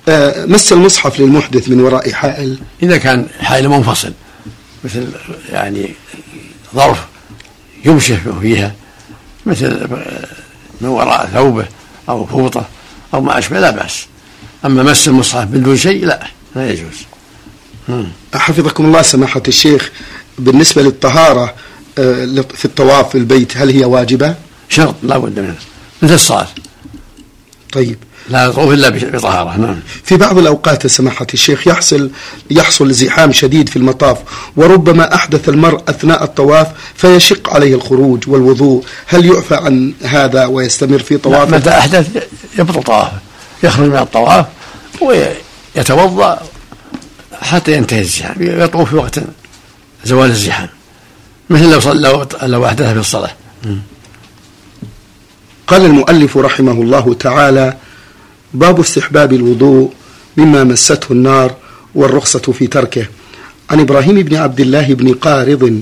أه، 0.07 0.45
مس 0.45 0.74
المصحف 0.74 1.19
للمحدث 1.19 1.69
من 1.69 1.81
وراء 1.81 2.12
حائل. 2.12 2.57
إذا 2.83 2.98
كان 2.98 3.27
حائل 3.39 3.69
منفصل 3.69 4.13
مثل 4.83 5.07
يعني 5.50 5.89
ظرف 6.75 7.05
يمشي 7.86 8.15
فيها. 8.41 8.75
مثل 9.45 9.88
من 10.81 10.89
وراء 10.89 11.29
ثوبه 11.33 11.65
أو 12.10 12.25
فوطة 12.25 12.65
أو 13.13 13.21
ما 13.21 13.38
أشبه 13.38 13.60
لا 13.60 13.71
بأس. 13.71 14.05
أما 14.65 14.83
مس 14.83 15.07
المصحف 15.07 15.48
بدون 15.48 15.77
شيء 15.77 16.05
لا 16.05 16.27
لا 16.55 16.69
يجوز. 16.69 16.98
حفظكم 18.36 18.86
الله 18.86 19.01
سماحة 19.01 19.43
الشيخ 19.48 19.91
بالنسبة 20.39 20.81
للطهارة 20.81 21.53
أه، 21.98 22.25
في 22.53 22.65
الطواف 22.65 23.10
في 23.10 23.17
البيت 23.17 23.57
هل 23.57 23.69
هي 23.69 23.86
واجبة؟ 23.86 24.36
شرط 24.69 24.95
لا 25.03 25.17
بد 25.17 25.39
منه 25.39 25.55
مثل 26.01 26.13
الصلاة. 26.13 26.48
طيب. 27.71 27.98
لا 28.31 28.45
يطوف 28.45 28.73
إلا 28.73 28.89
بطهارة 28.89 29.57
نعم. 29.57 29.79
في 30.03 30.17
بعض 30.17 30.38
الأوقات 30.38 30.83
يا 30.83 30.89
سماحة 30.89 31.27
الشيخ 31.33 31.67
يحصل 31.67 32.11
يحصل 32.51 32.91
زحام 32.91 33.31
شديد 33.31 33.69
في 33.69 33.75
المطاف 33.75 34.17
وربما 34.55 35.15
أحدث 35.15 35.50
المرء 35.50 35.81
أثناء 35.88 36.23
الطواف 36.23 36.67
فيشق 36.95 37.53
عليه 37.53 37.75
الخروج 37.75 38.29
والوضوء. 38.29 38.83
هل 39.07 39.25
يعفى 39.25 39.55
عن 39.55 39.93
هذا 40.03 40.45
ويستمر 40.45 41.00
في 41.00 41.17
طوافه؟ 41.17 41.57
متى 41.57 41.69
أحدث 41.69 42.23
يبطل 42.59 42.83
طوافه 42.83 43.17
يخرج 43.63 43.88
من 43.88 43.97
الطواف 43.97 44.45
ويتوضأ 45.01 46.41
حتى 47.41 47.73
ينتهي 47.73 48.00
الزحام 48.00 48.35
يطوف 48.39 48.89
في 48.89 48.95
وقت 48.95 49.19
زوال 50.05 50.29
الزحام. 50.29 50.69
مثل 51.50 51.71
لو 51.71 51.79
صلى 51.79 52.27
لو, 52.43 52.65
أحدث 52.65 52.93
في 52.93 53.00
الصلاة. 53.00 53.31
قال 55.67 55.85
المؤلف 55.85 56.38
رحمه 56.38 56.71
الله 56.71 57.13
تعالى 57.13 57.77
باب 58.53 58.79
استحباب 58.79 59.34
الوضوء 59.34 59.91
مما 60.38 60.63
مسته 60.63 61.12
النار 61.12 61.55
والرخصة 61.96 62.39
في 62.39 62.67
تركه. 62.67 63.05
عن 63.70 63.79
إبراهيم 63.79 64.15
بن 64.15 64.36
عبد 64.36 64.60
الله 64.60 64.93
بن 64.93 65.13
قارض 65.13 65.81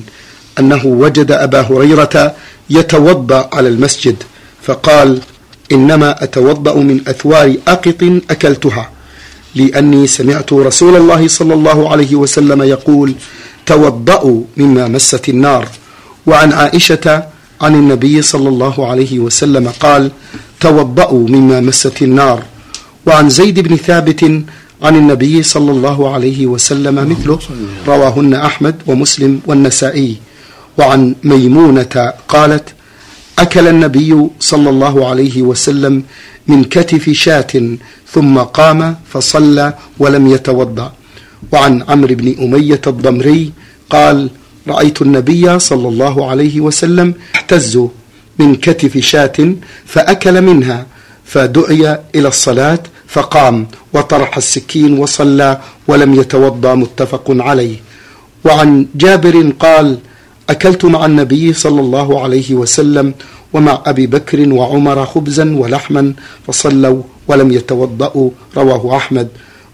أنه 0.60 0.86
وجد 0.86 1.32
أبا 1.32 1.62
هريرة 1.62 2.36
يتوضأ 2.70 3.50
على 3.54 3.70
المسجد 3.70 4.16
فقال 4.62 5.22
إنما 5.72 6.24
أتوضأ 6.24 6.76
من 6.76 7.02
أثوار 7.08 7.56
أقط 7.68 8.22
أكلتها 8.30 8.90
لأني 9.56 10.08
سمعت 10.08 10.54
رسول 10.54 10.96
الله 10.96 11.28
صلى 11.28 11.54
الله 11.54 11.90
عليه 11.92 12.16
وسلم 12.16 12.62
يقول 12.64 13.14
توضأوا 13.66 14.44
مما 14.58 14.88
مست 14.88 15.30
النار. 15.30 15.68
وعن 16.26 16.54
عائشة 16.54 17.24
عن 17.62 17.76
النبي 17.76 18.22
صلى 18.22 18.50
الله 18.50 18.90
عليه 18.90 19.20
وسلم 19.20 19.68
قال 19.68 20.12
توضأوا 20.60 21.28
مما 21.30 21.60
مست 21.60 22.02
النار. 22.02 22.44
وعن 23.08 23.29
زيد 23.29 23.60
بن 23.60 23.75
ثابت 23.75 24.24
عن 24.84 24.96
النبي 24.96 25.44
صلى 25.44 25.72
الله 25.72 26.13
عليه 26.13 26.46
وسلم 26.48 26.96
مثله 27.10 27.39
رواهن 27.88 28.34
أحمد 28.34 28.75
ومسلم 28.88 29.41
والنسائي. 29.46 30.15
وعن 30.77 31.15
ميمونة 31.24 32.13
قالت 32.27 32.68
أكل 33.39 33.68
النبي 33.68 34.27
صلى 34.39 34.70
الله 34.70 35.08
عليه 35.10 35.41
وسلم 35.41 36.03
من 36.48 36.63
كتف 36.63 37.10
شاة 37.10 37.77
ثم 38.13 38.38
قام 38.38 38.96
فصلى 39.12 39.74
ولم 40.00 40.27
يتوضأ. 40.27 40.94
وعن 41.51 41.84
عمرو 41.89 42.15
بن 42.15 42.36
أمية 42.44 42.82
الضمري 42.88 43.51
قال 43.89 44.29
رأيت 44.68 45.01
النبي 45.01 45.60
صلى 45.60 45.88
الله 45.88 46.29
عليه 46.29 46.62
وسلم 46.62 47.13
احتز 47.36 47.74
من 48.39 48.56
كتف 48.56 48.98
شاة 48.98 49.56
فأكل 49.86 50.41
منها 50.41 50.86
فدعي 51.31 51.83
إلى 52.15 52.27
الصلاة 52.27 52.83
فقام 53.07 53.67
وطرح 53.93 54.38
السكين 54.38 55.00
وصلى 55.00 55.50
ولم 55.88 56.12
يتوضأ 56.21 56.75
متفق 56.75 57.25
عليه. 57.29 57.75
وعن 58.45 58.88
جابر 58.95 59.36
قال 59.59 59.98
أكلت 60.50 60.86
مع 60.86 61.05
النبي 61.05 61.53
صلى 61.53 61.81
الله 61.81 62.21
عليه 62.24 62.53
وسلم 62.53 63.13
ومع 63.53 63.74
أبي 63.86 64.07
بكر 64.07 64.53
وعمر 64.53 65.05
خبزا 65.05 65.55
ولحما 65.57 66.13
فصلوا 66.48 67.01
ولم 67.27 67.51
يتوضأوا 67.51 68.29
رواه 68.57 68.98
أحمد. 68.98 69.27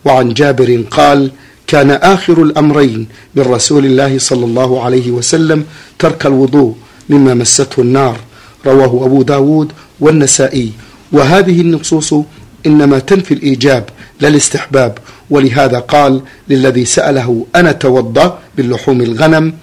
وعن 0.06 0.34
جابر 0.34 0.84
قال 0.92 1.32
كان 1.68 1.92
آخر 1.92 2.38
الأمرين 2.44 3.08
من 3.36 3.44
رسول 3.44 3.86
الله 3.86 4.20
صلى 4.20 4.46
الله 4.46 4.84
عليه 4.84 5.12
وسلم 5.12 5.66
ترك 6.00 6.26
الوضوء 6.26 6.76
مما 7.10 7.34
مسته 7.34 7.82
النار 7.82 8.18
رواه 8.66 9.06
أبو 9.06 9.20
داود 9.24 9.72
والنسائي. 10.00 10.72
وهذه 11.16 11.62
النصوص 11.62 12.14
إنما 12.66 13.00
تنفي 13.00 13.34
الإيجاب 13.34 13.84
لا 14.20 14.28
الاستحباب. 14.28 14.98
ولهذا 15.30 15.80
قال 15.80 16.22
للذي 16.50 16.86
سأله 16.86 17.46
أنا 17.56 17.72
توضأ 17.72 18.40
باللحوم 18.58 19.02
الغنم 19.02 19.54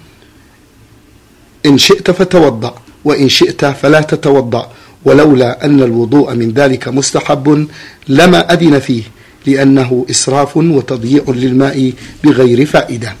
إن 1.65 1.77
شئت 1.77 2.11
فتوضأ 2.11 2.73
وإن 3.05 3.29
شئت 3.29 3.65
فلا 3.65 4.01
تتوضأ. 4.01 4.71
ولولا 5.05 5.65
أن 5.65 5.83
الوضوء 5.83 6.33
من 6.33 6.51
ذلك 6.51 6.87
مستحب 6.87 7.67
لما 8.07 8.53
أذن 8.53 8.79
فيه 8.79 9.03
لأنه 9.45 10.05
إسراف 10.09 10.57
وتضييع 10.57 11.23
للماء 11.27 11.93
بغير 12.23 12.65
فائدة. 12.65 13.15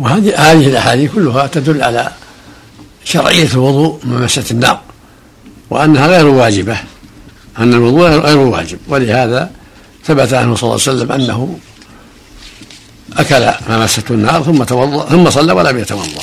وهذه 0.00 0.30
هذه 0.36 0.66
الأحاديث 0.68 1.14
كلها 1.14 1.46
تدل 1.46 1.82
على 1.82 2.12
شرعية 3.04 3.48
الوضوء 3.54 3.98
من 4.04 4.22
مسة 4.22 4.44
النار. 4.50 4.87
وأنها 5.70 6.06
غير 6.06 6.26
واجبة 6.26 6.76
أن 7.58 7.74
الوضوء 7.74 8.08
غير 8.08 8.38
واجب. 8.38 8.78
ولهذا 8.88 9.50
ثبت 10.04 10.32
عنه 10.34 10.54
صلى 10.54 10.62
الله 10.62 10.82
عليه 10.86 10.96
وسلم 10.98 11.12
أنه 11.12 11.58
أكل 13.16 13.40
ما 13.68 13.84
مسته 13.84 14.12
النار 14.12 14.42
ثم 14.42 14.64
توضأ 14.64 15.08
ثم 15.08 15.30
صلى 15.30 15.52
ولم 15.52 15.78
يتوضأ. 15.78 16.22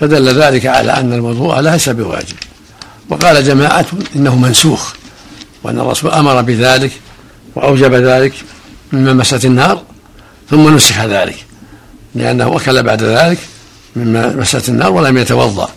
فدل 0.00 0.42
ذلك 0.42 0.66
على 0.66 0.92
أن 0.92 1.12
الوضوء 1.12 1.60
ليس 1.60 1.88
بواجب. 1.88 2.36
وقال 3.10 3.44
جماعة 3.44 3.86
إنه 4.16 4.36
منسوخ 4.36 4.94
وأن 5.62 5.78
الرسول 5.80 6.10
أمر 6.10 6.42
بذلك 6.42 6.92
وأوجب 7.54 7.94
ذلك 7.94 8.32
مما 8.92 9.12
مست 9.12 9.44
النار 9.44 9.82
ثم 10.50 10.74
نسخ 10.74 11.04
ذلك 11.04 11.44
لأنه 12.14 12.56
أكل 12.56 12.82
بعد 12.82 13.02
ذلك 13.02 13.38
مما 13.96 14.36
مست 14.36 14.68
النار 14.68 14.92
ولم 14.92 15.18
يتوضأ. 15.18 15.68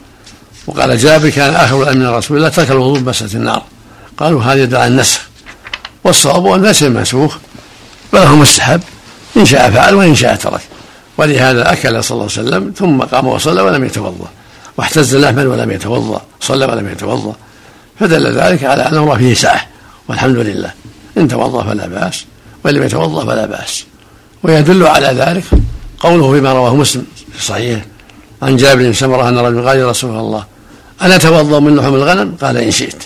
وقال 0.71 0.97
جابر 0.97 1.29
كان 1.29 1.53
آخر 1.53 1.83
الأمر 1.83 1.97
من 1.97 2.07
رسول 2.07 2.37
الله 2.37 2.49
ترك 2.49 2.71
الوضوء 2.71 2.99
بمسة 2.99 3.37
النار. 3.37 3.63
قالوا 4.17 4.43
هذا 4.43 4.63
يدعى 4.63 4.87
النسخ. 4.87 5.21
والصواب 6.03 6.47
أن 6.47 6.61
ليس 6.61 6.83
المنسوخ 6.83 7.37
بل 8.13 8.19
هو 8.19 8.35
مستحب. 8.35 8.81
إن 9.37 9.45
شاء 9.45 9.71
فعل 9.71 9.95
وإن 9.95 10.15
شاء 10.15 10.35
ترك. 10.35 10.61
ولهذا 11.17 11.73
أكل 11.73 12.03
صلى 12.03 12.15
الله 12.15 12.29
عليه 12.37 12.47
وسلم 12.47 12.73
ثم 12.77 13.01
قام 13.01 13.27
وصلى 13.27 13.61
ولم 13.61 13.85
يتوضأ. 13.85 14.27
واحتز 14.77 15.15
لحما 15.15 15.47
ولم 15.47 15.71
يتوضأ 15.71 16.21
صلى 16.39 16.65
ولم 16.65 16.89
يتوضأ. 16.89 17.35
فدل 17.99 18.39
ذلك 18.39 18.63
على 18.63 18.83
أن 18.83 18.97
الله 18.97 19.17
فيه 19.17 19.33
سعة. 19.33 19.67
والحمد 20.07 20.37
لله. 20.37 20.71
إن 21.17 21.27
توضأ 21.27 21.63
فلا 21.63 21.87
بأس 21.87 22.25
وإن 22.65 22.75
لم 22.75 22.83
يتوضأ 22.83 23.25
فلا 23.25 23.45
بأس. 23.45 23.85
ويدل 24.43 24.87
على 24.87 25.07
ذلك 25.07 25.43
قوله 25.99 26.33
فيما 26.33 26.53
رواه 26.53 26.75
مسلم 26.75 27.05
في 27.33 27.45
صحيحه 27.45 27.81
عن 28.41 28.57
جابر 28.57 28.83
بن 28.83 28.93
سمره 28.93 29.29
أن 29.29 29.37
رجل 29.37 29.67
قال 29.67 29.77
يا 29.77 29.89
رسول 29.89 30.19
الله 30.19 30.50
أنا 31.01 31.15
اتوضا 31.15 31.59
من 31.59 31.75
لحوم 31.75 31.95
الغنم؟ 31.95 32.35
قال 32.41 32.57
إن 32.57 32.71
شئت. 32.71 33.03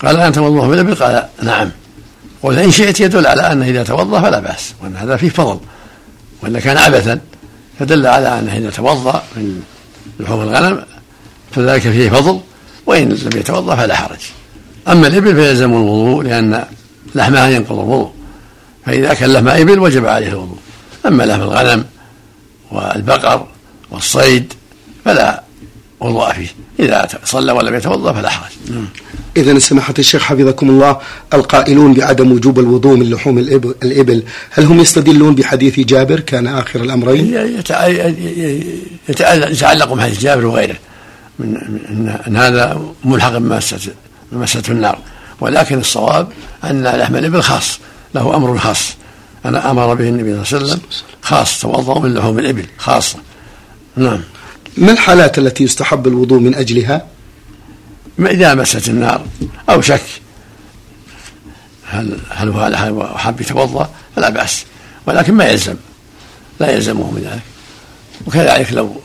قال 0.00 0.16
أنا 0.16 0.30
توضأ 0.30 0.66
من 0.66 0.74
الإبل؟ 0.74 0.94
قال 0.94 1.28
نعم. 1.42 1.70
قل 2.42 2.58
إن 2.58 2.70
شئت 2.70 3.00
يدل 3.00 3.26
على 3.26 3.52
أنه 3.52 3.66
إذا 3.66 3.82
توضأ 3.82 4.20
فلا 4.20 4.40
بأس 4.40 4.74
وأن 4.82 4.96
هذا 4.96 5.16
فيه 5.16 5.28
فضل 5.28 5.60
وإلا 6.42 6.60
كان 6.60 6.76
عبثا 6.76 7.20
فدل 7.78 8.06
على 8.06 8.38
أنه 8.38 8.56
إذا 8.56 8.70
توضأ 8.70 9.22
من 9.36 9.62
لحوم 10.20 10.42
الغنم 10.42 10.82
فذلك 11.52 11.80
فيه 11.80 12.10
فضل 12.10 12.40
وإن 12.86 13.08
لم 13.08 13.38
يتوضأ 13.38 13.76
فلا 13.76 13.96
حرج. 13.96 14.20
أما 14.88 15.06
الإبل 15.06 15.34
فيلزم 15.34 15.72
الوضوء 15.72 16.22
لأن 16.22 16.64
لحمها 17.14 17.48
ينقض 17.48 17.78
الوضوء 17.78 18.12
فإذا 18.86 19.12
أكل 19.12 19.32
لحم 19.32 19.48
إبل 19.48 19.78
وجب 19.78 20.06
عليه 20.06 20.28
الوضوء. 20.28 20.58
أما 21.06 21.22
لحم 21.22 21.42
الغنم 21.42 21.84
والبقر 22.70 23.46
والصيد 23.90 24.52
فلا 25.04 25.42
وضوء 26.00 26.32
فيه 26.32 26.48
إذا 26.80 27.08
صلى 27.24 27.52
ولم 27.52 27.74
يتوضأ 27.74 28.12
فلا 28.12 28.28
حرج. 28.28 28.50
نعم. 28.70 28.86
إذا 29.36 29.58
سماحة 29.58 29.94
الشيخ 29.98 30.22
حفظكم 30.22 30.68
الله 30.70 30.98
القائلون 31.34 31.94
بعدم 31.94 32.32
وجوب 32.32 32.58
الوضوء 32.58 32.96
من 32.96 33.10
لحوم 33.10 33.38
الإبل. 33.82 34.22
هل 34.50 34.64
هم 34.64 34.80
يستدلون 34.80 35.34
بحديث 35.34 35.80
جابر 35.80 36.20
كان 36.20 36.46
آخر 36.46 36.80
الأمرين؟ 36.80 37.34
يتعلق 39.08 39.92
بحديث 39.92 40.20
جابر 40.20 40.46
وغيره. 40.46 40.76
من 41.38 42.16
أن 42.26 42.36
هذا 42.36 42.82
ملحق 43.04 43.32
بمسة 43.32 43.92
مسة 44.32 44.62
النار. 44.68 44.98
ولكن 45.40 45.78
الصواب 45.78 46.28
أن 46.64 46.82
لحم 46.82 47.16
الإبل 47.16 47.42
خاص 47.42 47.78
له 48.14 48.36
أمر 48.36 48.58
خاص. 48.58 48.96
أنا 49.44 49.70
أمر 49.70 49.94
به 49.94 50.08
النبي 50.08 50.44
صلى 50.44 50.58
الله 50.58 50.70
عليه 50.70 50.72
وسلم 50.72 50.80
خاص 51.22 51.60
توضأ 51.60 52.00
من 52.00 52.14
لحوم 52.14 52.38
الإبل 52.38 52.64
خاصة. 52.78 53.18
نعم. 53.96 54.20
ما 54.78 54.92
الحالات 54.92 55.38
التي 55.38 55.64
يستحب 55.64 56.06
الوضوء 56.06 56.38
من 56.38 56.54
أجلها؟ 56.54 57.06
إذا 58.20 58.54
مست 58.54 58.88
النار 58.88 59.26
أو 59.70 59.80
شك. 59.80 60.02
هل 61.86 62.20
هل 62.30 62.48
هو 62.48 63.18
حب 63.18 63.40
يتوضأ؟ 63.40 63.90
فلا 64.16 64.30
بأس. 64.30 64.64
ولكن 65.06 65.34
ما 65.34 65.44
يلزم. 65.44 65.74
لا 66.60 66.70
يلزمه 66.70 67.10
من 67.10 67.22
ذلك. 67.32 67.42
وكذلك 68.26 68.72
لو 68.72 69.00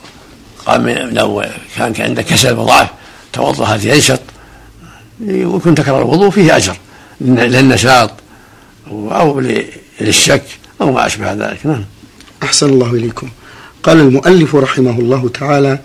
قام 0.66 0.90
لو 0.90 1.46
كان 1.76 1.94
عنده 2.00 2.22
كسل 2.22 2.58
وضعف 2.58 2.90
توضأ 3.34 3.66
هذه 3.66 3.94
ينشط. 3.94 4.20
ويكون 5.22 5.76
تكرر 5.76 6.02
الوضوء 6.02 6.30
فيه 6.30 6.58
أجر. 6.58 6.78
للنشاط 7.22 8.12
أو 8.88 9.40
للشك 10.02 10.44
أو 10.82 10.92
ما 10.92 11.06
أشبه 11.06 11.34
ذلك. 11.34 11.66
نعم. 11.66 11.86
أحسن 12.44 12.70
الله 12.70 12.94
إليكم. 12.94 13.30
قال 13.84 14.00
المؤلف 14.00 14.56
رحمه 14.56 15.00
الله 15.00 15.30
تعالى 15.40 15.80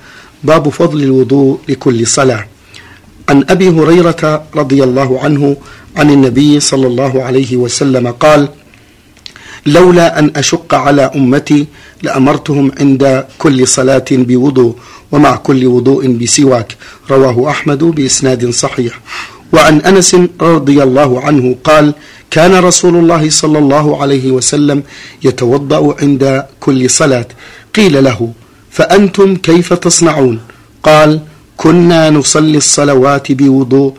باب 0.45 0.69
فضل 0.69 1.03
الوضوء 1.03 1.59
لكل 1.69 2.07
صلاة. 2.07 2.47
عن 3.29 3.45
أبي 3.49 3.69
هريرة 3.69 4.43
رضي 4.55 4.85
الله 4.85 5.21
عنه 5.21 5.57
عن 5.97 6.11
النبي 6.11 6.61
صلى 6.61 6.87
الله 6.87 7.23
عليه 7.23 7.57
وسلم 7.57 8.09
قال 8.09 8.49
لولا 9.67 10.19
أن 10.19 10.31
أشق 10.37 10.75
على 10.75 11.03
أمتي 11.17 11.67
لأمرتهم 12.03 12.73
عند 12.81 13.25
كل 13.39 13.69
صلاة 13.69 14.05
بوضوء 14.11 14.77
ومع 15.13 15.37
كل 15.37 15.67
وضوء 15.67 16.07
بسواك 16.07 16.77
رواه 17.11 17.51
أحمد 17.51 17.79
بإسناد 17.85 18.51
صحيح. 18.51 19.01
وعن 19.53 19.81
أنس 19.81 20.17
رضي 20.41 20.83
الله 20.83 21.21
عنه 21.21 21.57
قال 21.65 21.95
كان 22.31 22.55
رسول 22.55 22.97
الله 22.97 23.31
صلى 23.31 23.59
الله 23.59 24.03
عليه 24.03 24.31
وسلم 24.31 24.83
يتوضأ 25.25 25.95
عند 26.03 26.45
كل 26.61 26.91
صلاة. 26.91 27.27
قيل 27.79 28.05
له 28.05 28.33
فأنتم 28.71 29.37
كيف 29.37 29.73
تصنعون؟ 29.73 30.41
قال 30.83 31.21
كنا 31.57 32.11
نصلي 32.11 32.57
الصلوات 32.57 33.33
بوضوء 33.33 33.95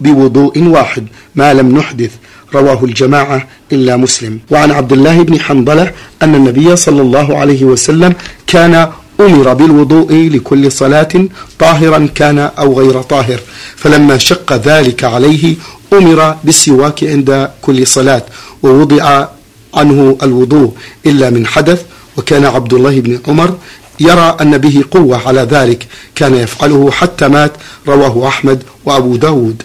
بوضوء 0.00 0.58
واحد 0.58 1.06
ما 1.34 1.54
لم 1.54 1.78
نحدث 1.78 2.10
رواه 2.54 2.84
الجماعة 2.84 3.46
إلا 3.72 3.96
مسلم. 3.96 4.40
وعن 4.50 4.70
عبد 4.70 4.92
الله 4.92 5.22
بن 5.22 5.40
حنظلة 5.40 5.92
أن 6.22 6.34
النبي 6.34 6.76
صلى 6.76 7.02
الله 7.02 7.38
عليه 7.38 7.64
وسلم 7.64 8.14
كان 8.46 8.88
أمر 9.20 9.54
بالوضوء 9.54 10.12
لكل 10.34 10.72
صلاة 10.72 11.28
طاهرا 11.58 12.08
كان 12.14 12.38
أو 12.38 12.80
غير 12.80 13.02
طاهر 13.02 13.40
فلما 13.76 14.18
شق 14.18 14.52
ذلك 14.52 15.04
عليه 15.04 15.56
أمر 15.92 16.36
بالسواك 16.44 17.04
عند 17.04 17.50
كل 17.62 17.86
صلاة 17.86 18.22
ووضع 18.62 19.26
عنه 19.74 20.18
الوضوء 20.22 20.72
إلا 21.06 21.30
من 21.30 21.46
حدث 21.46 21.82
وكان 22.16 22.44
عبد 22.44 22.72
الله 22.74 23.00
بن 23.00 23.20
عمر 23.28 23.58
يرى 24.00 24.36
أن 24.40 24.58
به 24.58 24.84
قوة 24.90 25.28
على 25.28 25.40
ذلك 25.40 25.86
كان 26.14 26.34
يفعله 26.34 26.90
حتى 26.90 27.28
مات 27.28 27.52
رواه 27.88 28.28
أحمد 28.28 28.62
وأبو 28.84 29.16
داود. 29.16 29.62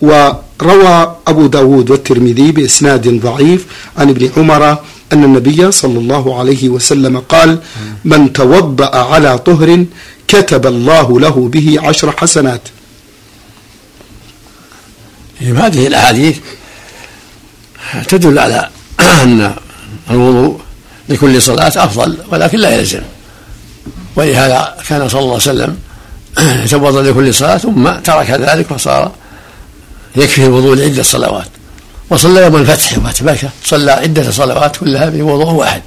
وروى 0.00 1.16
أبو 1.26 1.46
داود 1.46 1.90
والترمذي 1.90 2.52
بإسناد 2.52 3.20
ضعيف 3.20 3.66
عن 3.98 4.08
ابن 4.08 4.30
عمر 4.36 4.62
أن 5.12 5.24
النبي 5.24 5.72
صلى 5.72 5.98
الله 5.98 6.38
عليه 6.38 6.68
وسلم 6.68 7.18
قال 7.18 7.58
من 8.04 8.32
توضأ 8.32 8.96
على 8.96 9.38
طهر 9.38 9.84
كتب 10.28 10.66
الله 10.66 11.20
له 11.20 11.48
به 11.52 11.76
عشر 11.82 12.12
حسنات. 12.12 12.60
هذه 15.40 15.86
الأحاديث 15.86 16.36
تدل 18.08 18.38
على 18.38 18.68
أن 19.00 19.54
الوضوء 20.10 20.60
لكل 21.08 21.42
صلاة 21.42 21.72
أفضل 21.76 22.18
ولكن 22.30 22.58
لا 22.58 22.70
يلزم. 22.70 23.02
ولهذا 24.16 24.76
كان 24.88 25.08
صلى 25.08 25.20
الله 25.20 25.32
عليه 25.32 25.42
وسلم 25.42 25.76
يتوضا 26.64 27.02
لكل 27.02 27.34
صلاة 27.34 27.58
ثم 27.58 27.90
ترك 27.90 28.30
ذلك 28.30 28.70
وصار 28.70 29.12
يكفي 30.16 30.44
الوضوء 30.44 30.76
لعدة 30.76 31.02
صلوات. 31.02 31.48
وصلى 32.10 32.40
يوم 32.40 32.56
الفتح 32.56 32.92
يوم 32.92 33.10
صلى 33.64 33.92
عدة 33.92 34.30
صلوات 34.30 34.76
كلها 34.76 35.08
بوضوء 35.08 35.52
واحد. 35.52 35.82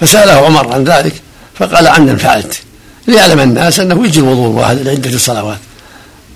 فسأله 0.00 0.46
عمر 0.46 0.72
عن 0.72 0.84
ذلك 0.84 1.14
فقال 1.54 1.86
عمدا 1.86 2.16
فعلت. 2.16 2.60
ليعلم 3.08 3.40
الناس 3.40 3.80
أنه 3.80 4.06
يجي 4.06 4.20
الوضوء 4.20 4.50
الواحد 4.50 4.78
لعدة 4.78 5.18
صلوات. 5.18 5.58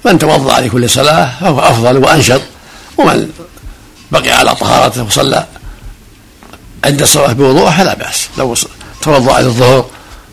من 0.05 0.19
توضأ 0.19 0.61
لكل 0.61 0.91
صلاة 0.91 1.31
فهو 1.41 1.61
أفضل 1.61 1.97
وأنشط 1.97 2.41
ومن 2.99 3.31
بقي 4.13 4.31
على 4.31 4.55
طهارته 4.55 5.03
وصلى 5.03 5.47
عده 6.85 7.07
صلوات 7.07 7.37
بوضوء 7.37 7.71
فلا 7.71 7.95
بأس. 7.95 8.29
لو 8.39 8.55
توضأ 9.03 9.41
للظهر 9.41 9.87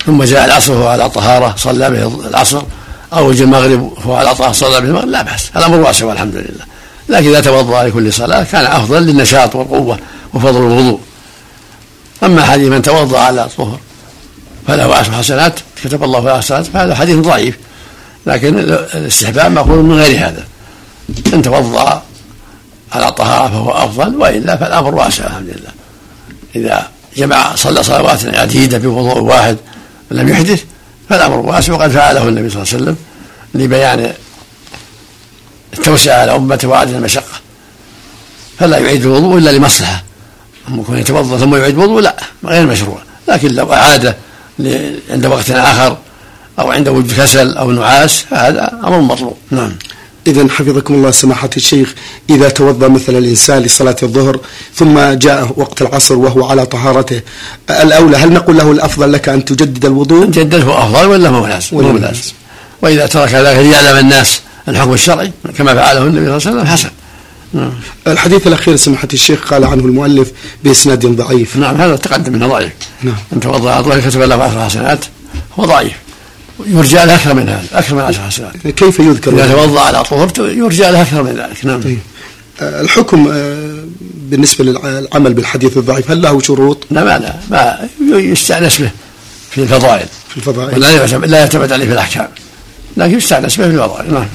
ثم 0.06 0.24
جاء 0.24 0.46
العصر 0.46 0.74
وهو 0.74 0.88
على 0.88 1.10
طهارة 1.10 1.56
صلى 1.58 1.90
به 1.90 2.28
العصر 2.28 2.62
أو 3.14 3.32
جاء 3.32 3.44
المغرب 3.44 3.82
وهو 3.98 4.16
على 4.16 4.36
طهارة 4.36 4.52
صلى 4.52 4.82
به 4.82 4.88
المغرب 4.88 5.10
لا 5.10 5.22
بأس. 5.22 5.50
الأمر 5.56 5.78
واسع 5.78 6.06
والحمد 6.06 6.36
لله 6.36 6.66
لكن 7.10 7.30
إذا 7.30 7.42
توضأ 7.42 7.84
لكل 7.84 8.14
صلاة 8.14 8.44
كان 8.44 8.66
أفضل 8.66 9.04
للنشاط 9.04 9.56
والقوة 9.56 10.00
وفضل 10.34 10.58
الوضوء. 10.58 11.00
أما 12.24 12.46
حديث 12.46 12.68
من 12.68 12.82
توضأ 12.82 13.20
على 13.20 13.48
طهر 13.58 13.80
فله 14.68 14.96
عشر 14.96 15.12
حسنات 15.12 15.60
كتب 15.84 16.04
الله 16.04 16.20
له 16.20 16.38
حسنات 16.38 16.66
فهذا 16.66 16.96
حديث 16.96 17.16
ضعيف. 17.16 17.58
لكن 18.26 18.60
الاستحباب 18.60 19.52
مأخوذ 19.52 19.78
من 19.78 20.00
غير 20.00 20.18
هذا. 20.18 20.44
إن 21.34 21.42
توضأ 21.42 22.02
على 22.92 23.12
طهارة 23.12 23.48
فهو 23.48 23.72
أفضل 23.72 24.16
وإلا 24.16 24.58
فالأمر 24.58 24.96
واسع 24.96 25.26
الحمد 25.26 25.48
لله 25.48 25.72
إذا 26.58 26.88
جمع 27.18 27.56
صلى 27.56 27.84
صلوات 27.84 28.26
عديدة 28.26 28.78
بوضوء 28.78 29.20
واحد 29.20 29.58
لم 30.12 30.30
يحدث 30.30 30.64
فالأمر 31.10 31.38
واسع. 31.38 31.74
وقد 31.74 31.92
فعله 31.92 32.28
النبي 32.28 32.50
صلى 32.50 32.62
الله 32.62 32.74
عليه 32.74 32.84
وسلم 32.84 32.96
لبيان 33.54 34.14
التوسعه 35.74 36.22
على 36.22 36.36
امته 36.36 36.68
وعدم 36.68 36.96
المشقه 36.96 37.40
فلا 38.60 38.78
يعيد 38.78 39.06
الوضوء 39.06 39.38
إلا 39.38 39.50
لمصلحة؟ 39.50 40.04
أما 40.68 40.82
يكون 40.82 40.98
يتوضأ 40.98 41.38
ثم 41.38 41.56
يعيد 41.56 41.74
الوضوء 41.74 42.02
لا 42.02 42.16
غير 42.46 42.66
مشروع. 42.66 43.00
لكن 43.28 43.48
لو 43.48 43.74
أعاد 43.74 44.16
عند 45.10 45.26
وقت 45.26 45.52
آخر 45.52 45.98
أو 46.60 46.72
عند 46.72 46.88
وجود 46.88 47.12
كسل 47.12 47.58
أو 47.58 47.72
نعاس 47.72 48.22
فهذا 48.22 48.80
أمر 48.84 49.02
مطلوب. 49.02 49.38
نعم. 49.52 49.76
إذا 50.28 50.48
حفظكم 50.50 50.94
الله 50.94 51.12
سماحة 51.12 51.50
الشيخ 51.58 51.94
إذا 52.30 52.50
توضأ 52.50 52.88
مثلا 52.88 53.18
الإنسان 53.18 53.62
لصلاة 53.62 53.96
الظهر 54.04 54.40
ثم 54.76 55.00
جاء 55.00 55.54
وقت 55.56 55.82
العصر 55.82 56.16
وهو 56.16 56.46
على 56.46 56.66
طهارته 56.66 57.22
الأولى 57.70 58.18
هل 58.18 58.34
نقول 58.34 58.58
له 58.58 58.72
الأفضل 58.72 59.14
لك 59.14 59.30
أن 59.30 59.46
تجدد 59.46 59.86
الوضوء؟ 59.86 60.26
جدده 60.26 60.84
أفضل 60.84 61.06
ولا 61.08 61.32
مو 61.32 61.48
لازم؟ 61.48 61.98
لازم 61.98 62.32
وإذا 62.82 63.06
ترك 63.06 63.34
ذلك 63.34 63.58
ليعلم 63.58 63.98
الناس 63.98 64.42
الحكم 64.68 64.94
الشرعي 64.94 65.32
كما 65.58 65.76
فعله 65.76 66.02
النبي 66.02 66.40
صلى 66.40 66.52
الله 66.52 66.62
عليه 66.62 66.62
وسلم 66.62 66.66
حسن. 66.66 66.90
نعم. 67.54 67.72
الحديث 68.08 68.48
الأخير 68.48 68.76
سماحة 68.76 69.08
الشيخ 69.14 69.54
قال 69.54 69.64
عنه 69.64 69.86
المؤلف 69.86 70.32
بإسناد 70.64 71.06
ضعيف. 71.06 71.58
نعم 71.58 71.82
هذا 71.82 71.96
تقدم 71.96 72.34
منه 72.34 72.48
ضعيف. 72.48 72.72
نعم. 73.04 73.16
أن 73.34 73.40
توضأ 73.40 74.00
كتب 74.00 74.22
له 74.22 74.44
عشر 74.44 74.66
حسنات 74.66 75.06
هو 75.60 75.66
ضعيف. 75.66 76.07
يرجى 76.66 76.96
له 76.96 77.16
أكثر 77.16 77.34
من 77.34 77.50
هذا 77.50 77.64
أكثر 77.74 77.96
من 77.96 78.02
عشر 78.02 78.22
حسنات. 78.22 78.68
كيف 78.68 79.00
يذكر؟ 79.00 79.34
إذا 79.34 79.52
توضأ 79.52 79.82
على 79.82 80.04
طهر 80.04 80.32
يرجى 80.40 80.84
له 80.84 81.02
أكثر 81.02 81.24
من 81.24 81.32
ذلك 81.32 81.66
نعم. 81.66 81.82
طيب. 81.82 82.00
آه، 82.62 82.82
الحكم 82.82 83.28
آه، 83.32 83.84
بالنسبة 84.02 84.66
للعمل 84.66 85.34
بالحديث 85.34 85.78
الضعيف 85.78 86.12
هل 86.12 86.22
له 86.22 86.40
شروط؟ 86.40 86.88
لا 86.92 87.04
ما 87.04 87.20
لا 87.20 87.36
ما 87.50 87.90
يستأنس 88.20 88.82
به 88.82 88.92
في 89.52 89.62
الفضائل. 89.62 90.08
في 90.30 90.38
الفضائل. 90.38 90.80
لا 90.80 90.92
يعتمد 90.92 91.30
لا 91.30 91.40
يعتمد 91.40 91.72
عليه 91.72 91.86
في 91.86 91.94
الأحكام. 91.94 92.28
لكن 92.98 93.18
يستأنس 93.18 93.58
به 93.58 93.64
في 93.64 93.74
الفضائل 93.74 94.14
نعم. 94.14 94.28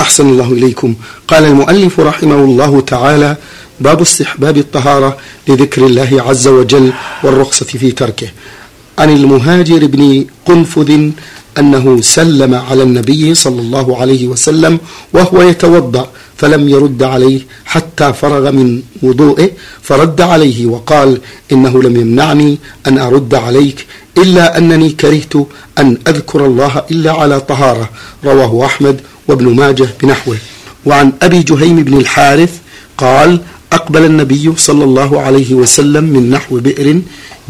أحسن 0.00 0.28
الله 0.28 0.52
إليكم. 0.52 0.94
قال 1.28 1.44
المؤلف 1.44 2.00
رحمه 2.00 2.34
الله 2.34 2.80
تعالى 2.80 3.36
باب 3.80 4.00
استحباب 4.00 4.56
الطهارة 4.58 5.16
لذكر 5.48 5.86
الله 5.86 6.24
عز 6.28 6.48
وجل 6.48 6.92
والرخصة 7.22 7.66
في 7.66 7.92
تركه. 7.92 8.28
عن 8.98 9.10
المهاجر 9.10 9.86
بن 9.86 10.24
قنفذ 10.46 11.10
أنه 11.58 12.00
سلم 12.00 12.54
على 12.54 12.82
النبي 12.82 13.34
صلى 13.34 13.60
الله 13.60 13.96
عليه 14.00 14.26
وسلم 14.28 14.78
وهو 15.12 15.42
يتوضأ 15.42 16.08
فلم 16.36 16.68
يرد 16.68 17.02
عليه 17.02 17.40
حتى 17.64 18.12
فرغ 18.12 18.50
من 18.50 18.82
وضوئه 19.02 19.50
فرد 19.82 20.20
عليه 20.20 20.66
وقال 20.66 21.20
إنه 21.52 21.82
لم 21.82 21.96
يمنعني 21.96 22.58
أن 22.86 22.98
أرد 22.98 23.34
عليك 23.34 23.86
إلا 24.18 24.58
أنني 24.58 24.90
كرهت 24.90 25.34
أن 25.78 25.98
أذكر 26.08 26.46
الله 26.46 26.82
إلا 26.90 27.12
على 27.12 27.40
طهارة 27.40 27.90
رواه 28.24 28.66
أحمد 28.66 29.00
وابن 29.28 29.54
ماجه 29.56 29.88
بنحوه. 30.02 30.36
وعن 30.86 31.12
أبي 31.22 31.42
جهيم 31.42 31.82
بن 31.82 31.96
الحارث 31.98 32.52
قال 32.98 33.40
أقبل 33.72 34.04
النبي 34.04 34.52
صلى 34.56 34.84
الله 34.84 35.20
عليه 35.20 35.54
وسلم 35.54 36.04
من 36.04 36.30
نحو 36.30 36.58
بئر 36.60 37.00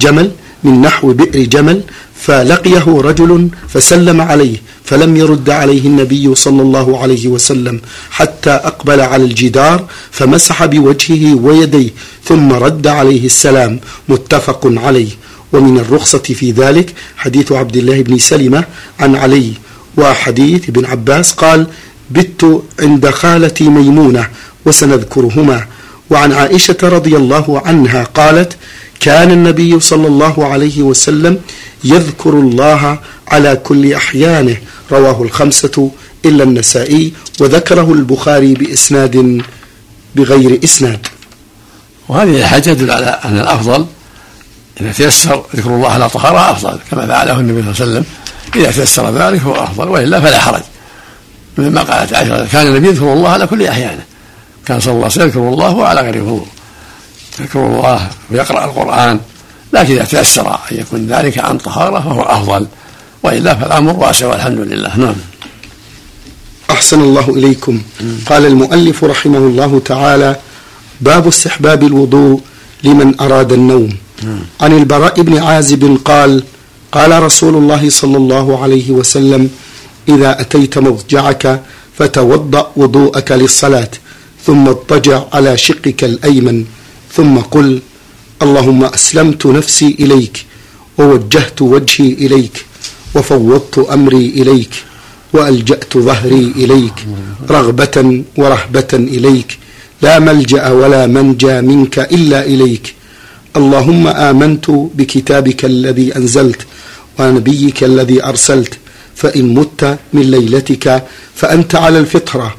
جمل 0.00 0.30
من 0.64 0.80
نحو 0.80 1.12
بئر 1.12 1.42
جمل 1.44 1.82
فلقيه 2.26 2.84
رجل 2.86 3.48
فسلم 3.68 4.20
عليه 4.20 4.56
فلم 4.84 5.16
يرد 5.16 5.50
عليه 5.50 5.86
النبي 5.86 6.34
صلى 6.34 6.62
الله 6.62 6.98
عليه 7.02 7.28
وسلم 7.28 7.80
حتى 8.10 8.50
أقبل 8.50 9.00
على 9.00 9.24
الجدار 9.24 9.84
فمسح 10.10 10.64
بوجهه 10.64 11.34
ويديه 11.34 11.90
ثم 12.24 12.52
رد 12.52 12.86
عليه 12.86 13.26
السلام 13.26 13.80
متفق 14.08 14.60
عليه. 14.76 15.08
ومن 15.52 15.78
الرخصة 15.78 16.18
في 16.18 16.50
ذلك 16.50 16.94
حديث 17.16 17.52
عبد 17.52 17.76
الله 17.76 18.02
بن 18.02 18.18
سلمة 18.18 18.64
عن 19.00 19.16
علي 19.16 19.52
وحديث 19.96 20.68
ابن 20.68 20.84
عباس 20.84 21.32
قال 21.32 21.66
بت 22.10 22.62
عند 22.80 23.10
خالتي 23.10 23.68
ميمونة 23.68 24.28
وسنذكرهما 24.66 25.66
وعن 26.10 26.32
عائشة 26.32 26.76
رضي 26.82 27.16
الله 27.16 27.62
عنها 27.64 28.04
قالت 28.04 28.56
كان 29.00 29.30
النبي 29.30 29.80
صلى 29.80 30.06
الله 30.06 30.46
عليه 30.46 30.82
وسلم 30.82 31.38
يذكر 31.84 32.30
الله 32.30 32.98
على 33.28 33.56
كل 33.56 33.92
أحيانه 33.92 34.56
رواه 34.92 35.22
الخمسة 35.22 35.90
إلا 36.24 36.44
النسائي 36.44 37.12
وذكره 37.40 37.92
البخاري 37.92 38.54
بإسناد 38.54 39.42
بغير 40.16 40.60
إسناد. 40.64 41.06
وهذه 42.08 42.36
الحاجة 42.38 42.62
تدل 42.62 42.90
على 42.90 43.20
أن 43.24 43.38
الأفضل 43.38 43.86
إذا 44.80 44.92
تيسر 44.92 45.44
ذكر 45.56 45.70
الله 45.70 45.90
على 45.90 46.08
طهارة 46.08 46.50
أفضل 46.50 46.78
كما 46.90 47.06
فعله 47.06 47.40
النبي 47.40 47.62
صلى 47.62 47.70
الله 47.70 47.80
عليه 47.80 47.90
وسلم. 47.90 48.04
إذا 48.56 48.70
تيسر 48.70 49.10
ذلك 49.18 49.40
هو 49.40 49.54
أفضل 49.54 49.88
وإلا 49.88 50.20
فلا 50.20 50.38
حرج. 50.38 50.62
مما 51.58 51.82
قالت 51.82 52.14
عائشة 52.14 52.46
كان 52.46 52.66
النبي 52.66 52.88
يذكر 52.88 53.12
الله 53.12 53.28
على 53.28 53.46
كل 53.46 53.62
أحيانه. 53.66 54.04
كان 54.66 54.80
صلى 54.80 54.92
الله 54.92 55.04
عليه 55.04 55.12
وسلم 55.12 55.26
يذكر 55.26 55.40
الله 55.40 55.86
على 55.86 56.00
غير 56.00 56.22
وضوء 56.22 56.46
يذكر 57.40 57.66
الله 57.66 58.10
ويقرأ 58.30 58.64
القرآن. 58.64 59.20
لكن 59.74 59.94
إذا 59.94 60.04
تيسر 60.04 60.48
أن 60.48 60.76
يكون 60.78 61.06
ذلك 61.06 61.38
عن 61.38 61.58
طهارة 61.58 62.00
فهو 62.00 62.22
أفضل. 62.22 62.66
وإلا 63.22 63.54
فالأمر 63.54 63.96
واسع 63.96 64.26
والحمد 64.26 64.58
لله. 64.58 64.98
نعم. 64.98 65.14
أحسن 66.70 67.00
الله 67.00 67.30
إليكم. 67.30 67.82
قال 68.26 68.46
المؤلف 68.46 69.04
رحمه 69.04 69.38
الله 69.38 69.82
تعالى 69.84 70.36
باب 71.00 71.28
استحباب 71.28 71.82
الوضوء 71.82 72.40
لمن 72.84 73.20
أراد 73.20 73.52
النوم. 73.52 73.88
عن 74.60 74.72
البراء 74.72 75.20
بن 75.20 75.38
عازب 75.38 75.98
قال 76.04 76.42
قال 76.92 77.22
رسول 77.22 77.54
الله 77.56 77.90
صلى 77.90 78.16
الله 78.16 78.62
عليه 78.62 78.90
وسلم 78.90 79.50
إذا 80.08 80.40
أتيت 80.40 80.78
مضجعك 80.78 81.60
فتوضأ 81.98 82.72
وضوءك 82.76 83.32
للصلاة 83.32 83.90
ثم 84.46 84.68
اضطجع 84.68 85.22
على 85.32 85.56
شقك 85.56 86.04
الأيمن 86.04 86.64
ثم 87.12 87.38
قل 87.38 87.82
اللهم 88.42 88.84
أسلمت 88.84 89.46
نفسي 89.46 89.96
إليك 90.00 90.44
ووجهت 90.98 91.62
وجهي 91.62 92.12
إليك 92.12 92.64
وفوضت 93.14 93.78
أمري 93.78 94.26
إليك 94.26 94.70
وألجأت 95.32 95.98
ظهري 95.98 96.52
إليك 96.56 96.94
رغبة 97.50 98.22
ورهبة 98.36 98.92
إليك 98.92 99.58
لا 100.02 100.18
ملجأ 100.18 100.68
ولا 100.70 101.06
منجى 101.06 101.60
منك 101.60 101.98
إلا 101.98 102.44
إليك 102.46 102.94
اللهم 103.56 104.06
آمنت 104.08 104.70
بكتابك 104.70 105.64
الذي 105.64 106.16
أنزلت 106.16 106.62
ونبيك 107.18 107.84
الذي 107.84 108.24
أرسلت 108.24 108.74
فإن 109.16 109.54
مت 109.54 109.98
من 110.12 110.22
ليلتك 110.22 111.04
فأنت 111.34 111.74
على 111.74 111.98
الفطرة 111.98 112.54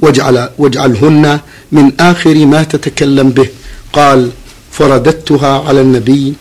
واجعل 0.00 0.48
واجعلهن 0.58 1.40
من 1.72 1.92
آخر 2.00 2.46
ما 2.46 2.62
تتكلم 2.62 3.30
به 3.30 3.48
قال 3.92 4.30
فرددتها 4.76 5.52
على 5.66 5.80
النبي 5.80 6.34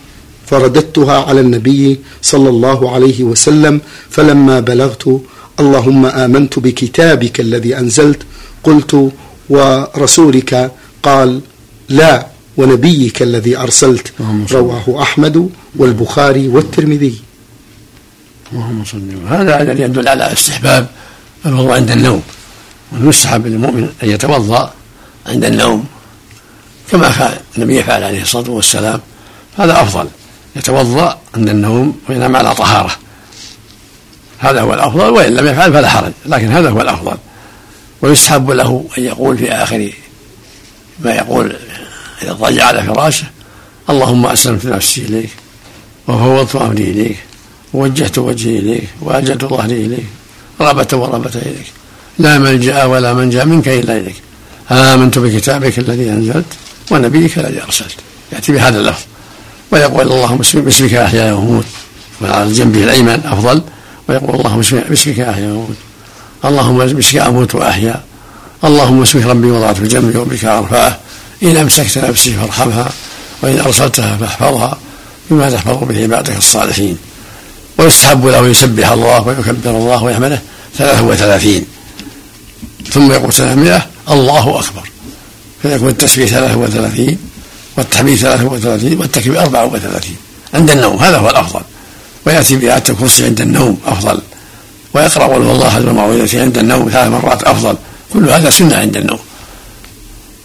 فرددتها 0.50 1.18
على 1.28 1.40
النبي 1.46 2.00
صلى 2.22 2.50
الله 2.50 2.80
عليه 2.94 3.24
وسلم 3.24 3.82
فلما 4.10 4.60
بلغت 4.60 5.06
اللهم 5.60 6.06
آمنت 6.06 6.54
بكتابك 6.60 7.40
الذي 7.40 7.72
أنزلت 7.78 8.22
قلت 8.64 8.92
ورسولك؟ 9.50 10.72
قال 11.04 11.30
لا 11.90 12.14
ونبيك 12.58 13.22
الذي 13.22 13.58
أرسلت. 13.58 14.14
رواه 14.52 15.02
أحمد 15.02 15.50
والبخاري 15.76 16.48
والترمذي. 16.48 17.16
اللهم 18.54 18.80
صل 18.86 19.10
هذا 19.30 19.54
يدل 19.86 20.08
على 20.08 20.34
استحباب 20.34 20.88
الوضوء 21.46 21.74
عند 21.80 21.92
النوم 21.92 22.22
ويستحب 22.94 23.48
للمؤمن 23.48 23.90
أن 24.04 24.10
يتوضأ 24.10 24.74
عند 25.28 25.46
النوم. 25.46 25.86
كما 26.94 27.12
كان 27.12 27.38
النبي 27.58 27.78
يفعل 27.78 28.04
عليه 28.04 28.22
الصلاة 28.22 28.50
والسلام 28.50 29.00
هذا 29.58 29.82
أفضل. 29.82 30.08
يتوضأ 30.56 31.18
عند 31.36 31.50
النوم 31.50 32.00
وينام 32.10 32.36
على 32.36 32.56
طهارة. 32.56 32.92
هذا 34.40 34.62
هو 34.62 34.74
الأفضل 34.74 35.10
وإن 35.10 35.34
لم 35.34 35.48
يفعل 35.48 35.74
فلا 35.74 35.90
حرج 35.90 36.12
لكن 36.26 36.52
هذا 36.52 36.70
هو 36.70 36.82
الأفضل. 36.82 37.18
ويستحب 38.02 38.52
له 38.52 38.86
أن 38.98 39.04
يقول 39.04 39.38
في 39.38 39.52
آخر 39.52 39.92
ما 41.00 41.16
يقول 41.16 41.56
إذا 42.22 42.32
اضطجع 42.32 42.66
على 42.66 42.84
فراشه 42.84 43.26
اللهم 43.90 44.26
أسلمت 44.26 44.66
نفسي 44.66 45.02
إليك 45.02 45.30
وفوضت 46.08 46.56
أمري 46.56 46.84
إليك 46.84 47.18
ووجهت 47.74 48.18
وجهي 48.18 48.60
إليك 48.60 48.90
وألجأت 49.02 49.46
ظهري 49.46 49.86
إليك 49.86 50.06
رغبة 50.62 50.88
ورغبة 50.98 51.32
إليك 51.36 51.72
لا 52.20 52.38
ملجأ 52.38 52.86
ولا 52.86 53.14
منجا 53.14 53.44
منك 53.44 53.68
إلا 53.68 53.98
إليك. 53.98 54.16
آمنت 54.72 55.20
بكتابك 55.20 55.80
الذي 55.80 56.10
أنزلت 56.10 56.46
ونبيك 56.92 57.38
الذي 57.38 57.64
أرسلت. 57.64 57.96
يأتي 58.34 58.52
بهذا 58.52 58.80
اللفظ. 58.80 59.02
ويقول 59.72 60.12
اللهم 60.12 60.38
باسمك 60.54 60.94
أحيا 60.94 61.34
وأموت 61.34 61.66
وعلى 62.22 62.54
جنبه 62.54 62.84
الأيمن 62.84 63.22
أفضل. 63.26 63.62
ويقول 64.10 64.36
اللهم 64.36 64.62
باسمك 64.90 65.20
أحيا 65.20 65.48
وأموت 65.48 65.76
اللهم 66.46 66.78
باسمك 66.78 67.16
أموت 67.16 67.56
وأحيا. 67.56 68.02
اللهم 68.64 69.02
اسمك 69.02 69.26
ربي 69.26 69.52
وضعت 69.52 69.82
جنبي 69.82 70.18
وبك 70.18 70.46
أرفعه. 70.46 71.00
إن 71.44 71.58
أمسكت 71.58 71.98
نفسي 71.98 72.34
فارحمها. 72.34 72.92
وإن 73.42 73.60
أرسلتها 73.60 74.18
فاحفظها. 74.18 74.78
بما 75.30 75.50
تحفظ 75.50 75.84
به 75.84 76.04
عبادك 76.04 76.38
الصالحين. 76.38 76.98
ويستحب 77.78 78.26
له 78.26 78.48
يسبح 78.48 78.92
الله 78.92 79.28
ويكبر 79.28 79.70
الله 79.70 80.04
ويحمده 80.04 80.42
ثلاثة 80.78 81.04
وثلاثين. 81.04 81.66
ثم 82.92 83.12
يقول 83.12 83.34
ثلاثمائة 83.34 83.86
الله 84.10 84.60
أكبر. 84.60 84.93
فيكون 85.64 85.90
التسبيح 85.90 86.30
ثلاثة 86.30 86.58
وثلاثين 86.58 87.18
والتحميد 87.78 88.18
ثلاثة 88.18 88.46
وثلاثين 88.46 89.00
والتكبير 89.00 89.42
أربعة 89.42 89.66
وثلاثين 89.66 90.16
عند 90.54 90.72
النوم 90.72 90.98
هذا 90.98 91.18
هو 91.18 91.30
الأفضل. 91.30 91.62
ويأتي 92.26 92.56
بآية 92.56 92.84
الكرسي 92.90 93.26
عند 93.26 93.42
النوم 93.42 93.78
أفضل. 93.86 94.22
ويقرأ 94.94 95.26
قل 95.26 95.42
الله 95.42 95.78
المعوذتين 95.78 96.42
عند 96.42 96.58
النوم 96.58 96.90
ثلاث 96.90 97.08
مرات 97.08 97.44
أفضل. 97.44 97.78
كل 98.14 98.30
هذا 98.30 98.50
سنة 98.50 98.76
عند 98.76 98.98
النوم. 98.98 99.20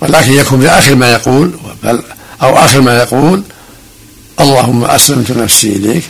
ولكن 0.00 0.33
يكون 0.33 0.66
آخر 0.66 0.94
ما 0.94 1.12
يقول 1.12 1.52
بل 1.83 2.02
أو 2.42 2.57
آخر 2.57 2.81
ما 2.81 2.98
يقول 2.98 3.42
اللهم 4.40 4.85
أسلمت 4.85 5.31
نفسي 5.31 5.76
إليك 5.76 6.02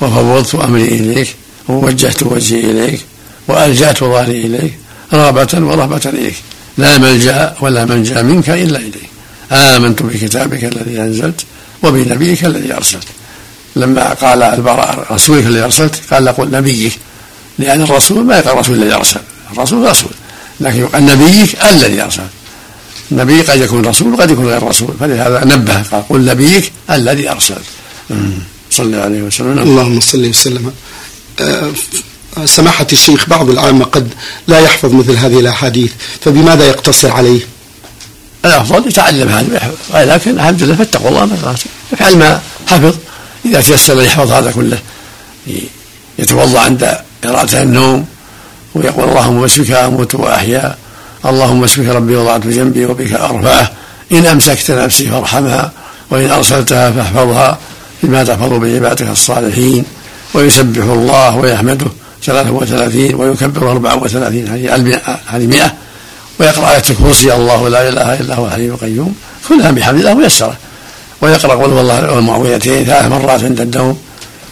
وفوضت 0.00 0.54
أمري 0.54 0.84
إليك 0.84 1.34
ووجهت 1.68 2.22
وجهي 2.22 2.60
إليك 2.60 3.00
وألجأت 3.48 3.98
ظهري 3.98 4.46
إليك 4.46 4.78
رغبة 5.12 5.48
ورهبة 5.54 6.00
إليك. 6.06 6.34
لا 6.78 6.98
ملجأ 6.98 7.54
ولا 7.60 7.84
منجا 7.84 8.22
منك 8.22 8.50
إلا 8.50 8.78
إليك. 8.78 9.10
آمنت 9.52 10.02
بكتابك 10.02 10.64
الذي 10.64 11.00
أنزلت 11.00 11.40
وبنبيك 11.82 12.44
الذي 12.44 12.74
أرسلت. 12.74 13.04
لما 13.76 14.12
قال 14.12 14.42
البراء 14.42 15.06
رسولك 15.14 15.46
الذي 15.46 15.64
أرسلت 15.64 15.94
قال 16.10 16.24
نقول 16.24 16.50
نبيك 16.50 16.98
لأن 17.58 17.82
الرسول 17.82 18.24
ما 18.24 18.38
يقال 18.38 18.54
الرسول 18.54 18.82
الذي 18.82 18.94
أرسل. 18.94 19.20
الرسول 19.52 19.90
رسول 19.90 20.10
لكن 20.60 20.80
يقال 20.80 21.06
نبيك 21.06 21.64
الذي 21.64 22.02
أرسل. 22.02 22.22
النبي 23.12 23.42
قد 23.42 23.60
يكون 23.60 23.86
رسول 23.86 24.14
وقد 24.14 24.30
يكون 24.30 24.46
غير 24.46 24.62
رسول. 24.62 24.94
فلهذا 25.00 25.44
نبه 25.44 25.82
قال 25.82 26.08
قل 26.08 26.24
نبيك 26.24 26.72
الذي 26.90 27.30
أرسل. 27.30 27.54
صلى 28.70 28.96
عليه 28.96 29.22
وسلم. 29.22 29.58
اللهم 29.58 30.00
صل 30.00 30.26
وسلم. 30.26 30.72
أه، 31.40 31.70
سماحة 32.44 32.86
الشيخ 32.92 33.28
بعض 33.28 33.50
العامة 33.50 33.84
قد 33.84 34.08
لا 34.48 34.60
يحفظ 34.60 34.92
مثل 34.94 35.16
هذه 35.16 35.40
الأحاديث 35.40 35.92
فبماذا 36.20 36.66
يقتصر 36.66 37.12
عليه؟ 37.12 37.40
الأفضل 38.44 38.88
يتعلم 38.88 39.28
هذا 39.28 39.72
لكن 39.94 40.30
الحمد 40.30 40.62
لله 40.62 40.74
فاتقوا 40.74 41.08
الله 41.08 41.26
ما 41.26 41.54
يفعل 41.92 42.18
ما 42.18 42.40
حفظ. 42.66 42.94
إذا 43.44 43.60
تيسر 43.60 44.02
يحفظ 44.02 44.32
هذا 44.32 44.50
كله 44.50 44.78
يتوضأ 46.18 46.60
عند 46.60 46.98
قراءة 47.24 47.62
النوم 47.62 48.06
ويقول 48.74 49.08
اللهم 49.08 49.40
باسمك 49.40 49.70
أموت 49.70 50.14
وأحيا 50.14 50.76
اللهم 51.26 51.64
اسمك 51.64 51.86
ربي 51.88 52.16
وضعت 52.16 52.46
جنبي 52.46 52.86
وبك 52.86 53.12
أرفعه. 53.12 53.72
إن 54.12 54.26
أمسكت 54.26 54.70
نفسي 54.70 55.06
فارحمها 55.06 55.72
وإن 56.10 56.30
أرسلتها 56.30 56.90
فاحفظها. 56.90 57.58
بما 58.02 58.24
تحفظ 58.24 58.52
بعبادك 58.52 59.08
الصالحين؟ 59.08 59.84
ويسبح 60.34 60.84
الله 60.84 61.36
ويحمده. 61.36 61.86
ثلاثة 62.26 62.50
وثلاثين 62.50 63.14
ويكبر 63.14 63.70
أربعة 63.70 64.02
وثلاثين 64.02 64.48
هذه 64.48 65.46
مئة. 65.46 65.74
ويقرأ 66.40 66.70
آية 66.70 66.82
الكرسي 66.90 67.34
الله 67.34 67.68
لا 67.68 67.88
إله 67.88 68.20
إلا 68.20 68.34
هو 68.34 68.46
الحي 68.46 68.66
القيوم. 68.66 69.14
كلها 69.48 69.70
بحمد 69.70 69.98
الله 69.98 70.14
ميسرة. 70.14 70.56
ويقرأ 71.20 71.54
قل 71.54 71.70
هو 71.70 71.80
الله 71.80 72.12
والمعوذتين 72.12 72.84
ثلاث 72.84 73.06
مرات 73.06 73.44
عند 73.44 73.60
النوم 73.60 73.98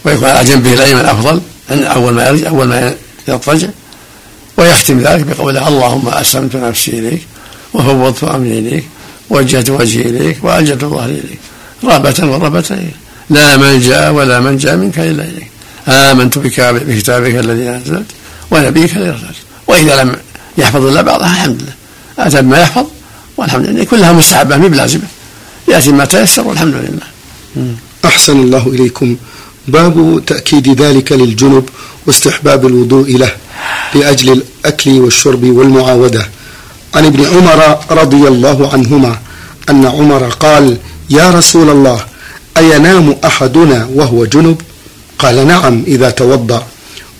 ويكون 0.05 0.29
على 0.29 0.43
جنبه 0.49 0.73
الأيمن 0.73 1.05
أفضل 1.05 1.41
أول 1.69 2.13
ما 2.13 2.27
يرجع 2.27 2.49
أول 2.49 2.67
ما 2.67 2.95
يضطجع 3.27 3.67
ويختم 4.57 4.99
ذلك 4.99 5.25
بقوله 5.25 5.67
اللهم 5.67 6.07
أسلمت 6.07 6.55
نفسي 6.55 6.91
إليك 6.99 7.21
وفوضت 7.73 8.23
أمري 8.23 8.59
إليك 8.59 8.85
وجهت 9.29 9.69
وجهي 9.69 10.01
إليك 10.01 10.37
وألجأت 10.43 10.85
ظهري 10.85 11.11
إليك. 11.11 11.39
رهبة 11.83 12.15
ورهبة 12.21 12.63
إليك 12.71 12.95
لا 13.29 13.57
ملجأ 13.57 14.09
ولا 14.09 14.39
منجا 14.39 14.75
منك 14.75 14.99
إلا 14.99 15.23
إليك. 15.23 15.51
آمنت 15.87 16.37
بكتابك 16.37 17.35
الذي 17.35 17.69
أنزلت 17.69 18.05
ونبيك 18.51 18.97
الذي 18.97 19.09
أرسلت. 19.09 19.35
وإذا 19.67 20.03
لم 20.03 20.15
يحفظ 20.57 20.85
إلا 20.85 21.01
بعضها 21.01 21.27
الحمد 21.27 21.61
لله. 21.61 21.73
أتى 22.19 22.41
بما 22.41 22.59
يحفظ 22.59 22.85
والحمد 23.37 23.65
لله. 23.65 23.83
كلها 23.83 24.11
مستحبة 24.11 24.57
من 24.57 24.67
بلازمة 24.67 25.07
يأتي 25.67 25.91
ما 25.91 26.05
تيسر 26.05 26.47
والحمد 26.47 26.73
لله. 26.73 27.07
أحسن 28.05 28.39
الله 28.39 28.67
إليكم. 28.67 29.15
باب 29.67 30.21
تأكيد 30.27 30.81
ذلك 30.81 31.11
للجنب 31.11 31.69
واستحباب 32.07 32.65
الوضوء 32.65 33.17
له 33.17 33.31
لأجل 33.95 34.31
الأكل 34.31 34.91
والشرب 34.91 35.43
والمعاودة. 35.43 36.29
عن 36.95 37.05
ابن 37.05 37.25
عمر 37.25 37.79
رضي 37.91 38.27
الله 38.27 38.73
عنهما 38.73 39.17
أن 39.69 39.85
عمر 39.85 40.23
قال 40.29 40.77
يا 41.09 41.29
رسول 41.29 41.69
الله 41.69 41.99
أينام 42.57 43.15
أحدنا 43.25 43.89
وهو 43.93 44.25
جنب؟ 44.25 44.61
قال 45.19 45.47
نعم 45.47 45.83
إذا 45.87 46.09
توضأ. 46.09 46.63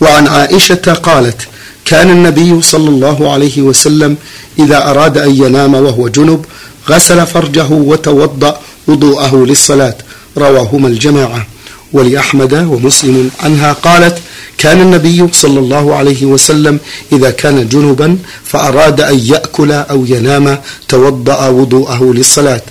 وعن 0.02 0.28
عائشة 0.28 0.94
قالت 0.94 1.42
كان 1.86 2.10
النبي 2.10 2.62
صلى 2.62 2.90
الله 2.90 3.32
عليه 3.34 3.62
وسلم 3.62 4.18
إذا 4.60 4.90
أراد 4.90 5.18
أن 5.18 5.44
ينام 5.44 5.74
وهو 5.74 6.08
جنب 6.08 6.46
غسل 6.90 7.28
فرجه 7.28 7.68
وتوضأ 7.72 8.60
وضوءه 8.88 9.46
للصلاة. 9.46 9.96
رواهما 10.38 10.88
الجماعة. 10.88 11.48
ولأحمد 11.94 12.54
ومسلم 12.54 13.32
عنها 13.44 13.74
قالت 13.74 14.18
كان 14.58 14.82
النبي 14.82 15.28
صلى 15.34 15.60
الله 15.60 15.96
عليه 15.96 16.26
وسلم 16.26 16.80
إذا 17.12 17.30
كان 17.30 17.70
جنبا 17.70 18.18
فأراد 18.44 19.02
أن 19.02 19.20
يأكل 19.20 19.72
أو 19.72 20.06
ينام 20.06 20.58
توضأ 20.88 21.48
وضوءه 21.48 22.14
للصلاة. 22.16 22.62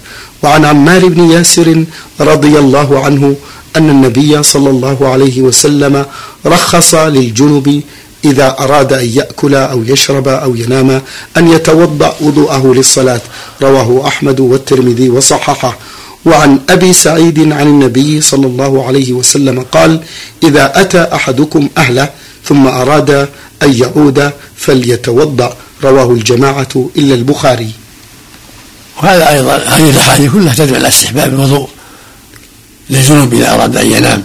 وعن 0.42 0.64
عمار 0.64 1.08
بن 1.08 1.30
ياسر 1.30 1.84
رضي 2.20 2.58
الله 2.58 3.04
عنه 3.04 3.36
أن 3.76 3.90
النبي 3.90 4.42
صلى 4.42 4.70
الله 4.70 5.08
عليه 5.08 5.42
وسلم 5.42 6.06
رخص 6.46 6.94
للجنب 6.94 7.82
إذا 8.24 8.56
أراد 8.60 8.92
أن 8.92 9.08
يأكل 9.08 9.54
أو 9.54 9.82
يشرب 9.82 10.28
أو 10.28 10.54
ينام 10.56 11.02
أن 11.36 11.48
يتوضأ 11.48 12.14
وضوءه 12.20 12.74
للصلاة. 12.74 13.20
رواه 13.62 14.06
أحمد 14.06 14.40
والترمذي 14.40 15.10
وصححه. 15.10 15.78
وعن 16.26 16.58
أبي 16.70 16.92
سعيد 16.92 17.52
عن 17.52 17.66
النبي 17.66 18.20
صلى 18.20 18.46
الله 18.46 18.86
عليه 18.86 19.12
وسلم 19.12 19.66
قال 19.72 20.00
إذا 20.42 20.80
أتى 20.80 21.08
أحدكم 21.14 21.68
أهله 21.78 22.08
ثم 22.44 22.66
أراد 22.66 23.10
أن 23.62 23.72
يعود 23.82 24.30
فليتوضأ. 24.56 25.56
رواه 25.84 26.10
الجماعة 26.12 26.90
إلا 26.96 27.14
البخاري. 27.14 27.70
وهذا 29.02 29.30
أيضا 29.30 29.56
هذه 29.56 29.90
الأحاديث 29.90 30.32
كلها 30.32 30.54
تدعو 30.54 30.76
إلى 30.76 30.88
استحباب 30.88 31.34
الوضوء. 31.34 31.68
للجنوب 32.90 33.34
إذا 33.34 33.54
أراد 33.54 33.76
أن 33.76 33.92
ينام. 33.92 34.22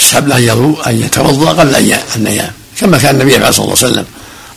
استحب 0.00 0.28
له 0.28 0.76
أن 0.86 1.00
يتوضأ 1.00 1.50
قبل 1.50 1.74
أن 1.74 2.00
ينام 2.16 2.50
كما 2.80 2.98
كان 2.98 3.14
النبي 3.14 3.34
عليه 3.34 3.48
الصلاة 3.48 3.68
والسلام 3.68 4.04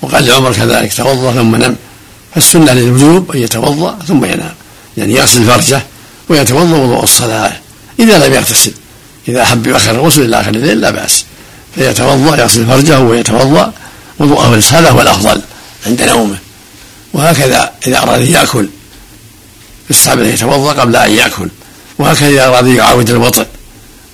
وقال 0.02 0.26
لعمر 0.26 0.54
كذلك 0.54 0.94
توضأ 0.94 1.34
ثم 1.34 1.56
نم. 1.56 1.76
فالسنة 2.36 2.74
للوجوب 2.74 3.32
أن 3.32 3.40
يتوضأ 3.40 4.00
ثم 4.08 4.26
ينام. 4.26 4.54
يعني 4.98 5.14
يغسل 5.14 5.44
فرجه 5.44 5.82
ويتوضأ 6.30 6.78
وضوء 6.78 7.04
الصلاة 7.04 7.52
إذا 8.00 8.28
لم 8.28 8.34
يغتسل. 8.34 8.72
إذا 9.28 9.42
أحب 9.44 9.68
يؤخر 9.68 9.92
الغسل 9.92 10.22
إلى 10.22 10.42
آخر 10.42 10.50
الليل 10.50 10.82
لا 10.82 10.90
بأس. 10.90 11.26
فيتوضأ 11.76 12.38
يغسل 12.38 12.66
فرجه 12.66 13.00
ويتوضأ 13.00 13.74
وضوءه 14.20 14.64
هذا 14.72 14.90
هو 14.90 15.02
الأفضل 15.02 15.42
عند 15.86 16.02
نومه. 16.02 16.38
وهكذا 17.14 17.72
إذا 17.88 17.98
أراد 17.98 18.22
أن 18.22 18.32
يأكل 18.32 18.70
يستحب 19.90 20.20
أن 20.20 20.30
يتوضأ 20.30 20.74
قبل 20.74 20.96
أن 20.96 21.12
يأكل. 21.12 21.50
وهكذا 22.00 22.30
إذا 22.30 22.48
أراد 22.48 22.68
يعاود 22.68 23.10
الوطن. 23.10 23.46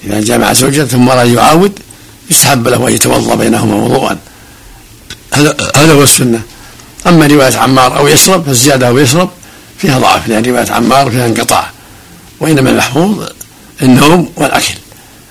إذا 0.04 0.21
جامع 0.21 0.54
زوجته 0.54 0.86
ثم 0.86 1.10
أراد 1.10 1.28
يعاود 1.28 1.80
يستحب 2.30 2.67
له 2.67 2.88
أن 2.88 2.93
يتوضأ 2.93 3.36
بينهما 3.36 3.76
وضوءا. 3.76 4.17
هذا 5.76 5.93
هو 5.93 6.04
السنة. 6.04 6.41
أما 7.08 7.28
رواية 7.28 7.58
عمار 7.58 7.98
أو 7.98 8.08
يشرب 8.08 8.45
فالزيادة 8.45 8.88
أو 8.88 8.98
يشرب 8.98 9.30
فيها 9.78 10.00
ضعف 10.00 10.28
لأن 10.28 10.45
رواية 10.45 10.71
عمار 10.71 11.12
فيها 11.12 11.26
انقطاع. 11.26 11.71
وإنما 12.39 12.69
المحفوظ 12.69 13.28
النوم 13.82 14.32
والأكل. 14.36 14.74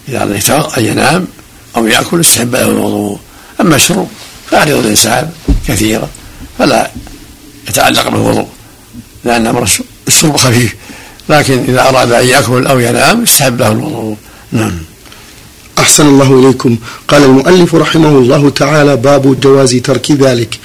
إذا 0.08 0.22
أراد 0.22 0.78
أن 0.78 0.84
ينام 0.84 1.26
أو 1.76 1.86
يأكل 1.86 2.20
استحب 2.20 2.54
له 2.54 2.62
الوضوء. 2.62 3.18
أما 3.60 3.76
الشرب 3.76 4.08
فأعرض 4.50 4.70
الإنسان 4.70 5.30
كثيرا 5.68 6.08
فلا 6.58 6.90
يتعلق 7.68 8.08
بالوضوء 8.08 8.48
لأن 9.24 9.46
أمر 9.46 9.68
الشرب 10.08 10.36
خفيف. 10.36 10.74
لكن 11.28 11.64
إذا 11.68 11.88
أراد 11.88 12.12
أن 12.12 12.26
يأكل 12.26 12.66
أو 12.66 12.78
ينام 12.78 13.22
استحب 13.22 13.60
له 13.60 13.72
الوضوء. 13.72 14.16
نعم. 14.52 14.78
أحسن 15.78 16.06
الله 16.06 16.40
إليكم. 16.40 16.76
قال 17.08 17.24
المؤلف 17.24 17.74
رحمه 17.74 18.08
الله 18.08 18.50
تعالى 18.50 18.96
باب 18.96 19.40
جواز 19.40 19.74
ترك 19.74 20.10
ذلك. 20.10 20.58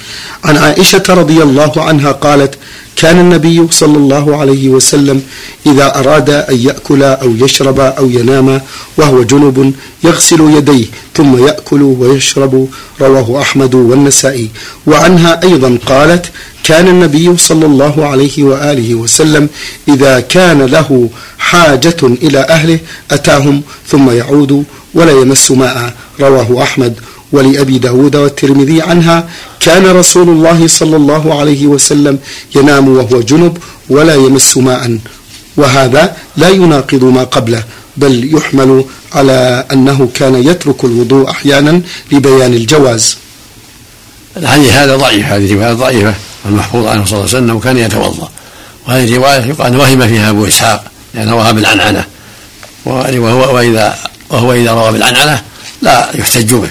عن 0.44 0.56
عائشة 0.56 1.02
رضي 1.08 1.42
الله 1.42 1.72
عنها 1.76 2.12
قالت 2.12 2.54
كان 3.00 3.18
النبي 3.18 3.66
صلى 3.70 3.96
الله 3.96 4.36
عليه 4.36 4.68
وسلم 4.68 5.22
إذا 5.66 5.98
أراد 5.98 6.30
أن 6.30 6.56
يأكل 6.56 7.02
أو 7.02 7.30
يشرب 7.36 7.80
أو 7.80 8.10
ينام 8.10 8.60
وهو 8.96 9.22
جنب 9.22 9.72
يغسل 10.04 10.40
يديه 10.56 10.86
ثم 11.16 11.46
يأكل 11.46 11.82
ويشرب 11.82 12.68
رواه 13.00 13.40
أحمد 13.40 13.74
والنسائي. 13.74 14.48
وعنها 14.86 15.40
أيضا 15.42 15.78
قالت 15.86 16.26
كان 16.64 16.88
النبي 16.88 17.36
صلى 17.36 17.66
الله 17.66 18.06
عليه 18.06 18.42
وآله 18.44 18.94
وسلم 18.94 19.48
إذا 19.88 20.20
كان 20.20 20.62
له 20.62 21.08
حاجة 21.38 21.96
إلى 22.02 22.38
أهله 22.38 22.78
أتاهم 23.10 23.62
ثم 23.88 24.10
يعود 24.10 24.64
ولا 24.94 25.12
يمس 25.12 25.50
ماء 25.50 25.94
رواه 26.20 26.62
أحمد 26.62 26.94
ولأبي 27.32 27.78
داود 27.78 28.16
والترمذي 28.16 28.82
عنها 28.82 29.28
كان 29.60 29.86
رسول 29.86 30.28
الله 30.28 30.66
صلى 30.66 30.96
الله 30.96 31.40
عليه 31.40 31.66
وسلم 31.66 32.18
ينام 32.54 32.88
وهو 32.88 33.20
جنب 33.20 33.58
ولا 33.88 34.14
يمس 34.14 34.56
ماء. 34.56 34.98
وهذا 35.56 36.16
لا 36.36 36.48
يناقض 36.48 37.04
ما 37.04 37.24
قبله 37.24 37.64
بل 37.96 38.34
يحمل 38.34 38.84
على 39.12 39.64
أنه 39.72 40.08
كان 40.14 40.34
يترك 40.34 40.84
الوضوء 40.84 41.30
أحيانا 41.30 41.82
لبيان 42.12 42.54
الجواز. 42.54 43.16
الحديث 44.36 44.72
هذا 44.72 44.96
ضعيف 44.96 45.26
هذه 45.26 45.54
رواية 45.54 45.72
ضعيفة 45.72 46.14
المحفوظ 46.46 46.86
عنه 46.86 47.04
صلى 47.04 47.18
الله 47.18 47.28
عليه 47.28 47.38
وسلم 47.38 47.58
كان 47.58 47.78
يتوضأ. 47.78 48.30
وهذه 48.88 49.16
رواية 49.16 49.44
يقال 49.46 49.76
وهم 49.76 50.08
فيها 50.08 50.30
أبو 50.30 50.46
إسحاق 50.46 50.84
لأنه 51.14 51.42
روى 51.42 51.52
بالعنعنة. 51.52 52.04
وهو 52.84 53.56
واذا 53.56 53.96
وهو 54.30 54.52
إذا 54.52 54.72
روى 54.72 54.92
بالعنعنة 54.92 55.42
لا 55.82 56.10
يحتج 56.14 56.54
به. 56.54 56.70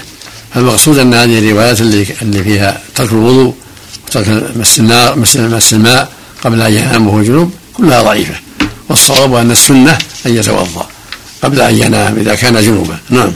فالمقصود 0.54 0.98
أن 0.98 1.14
هذه 1.14 1.38
الروايات 1.38 1.80
اللي 1.80 2.06
اللي 2.22 2.44
فيها 2.44 2.82
ترك 2.94 3.12
الوضوء 3.12 3.54
وترك 4.06 4.56
مس 4.56 4.78
النار 4.78 5.18
مس 5.18 5.72
الماء 5.72 6.12
قبل 6.44 6.62
أن 6.62 6.72
ينام 6.72 7.06
وهو 7.06 7.22
جنوب 7.22 7.50
كلها 7.74 8.02
ضعيفة. 8.02 8.34
والصواب 8.88 9.34
أن 9.34 9.50
السنة 9.50 9.98
أن 10.26 10.36
يتوضأ 10.36 10.86
قبل 11.42 11.60
أن 11.60 11.74
ينام 11.74 12.18
إذا 12.18 12.34
كان 12.34 12.62
جنوبا. 12.62 12.98
نعم. 13.10 13.32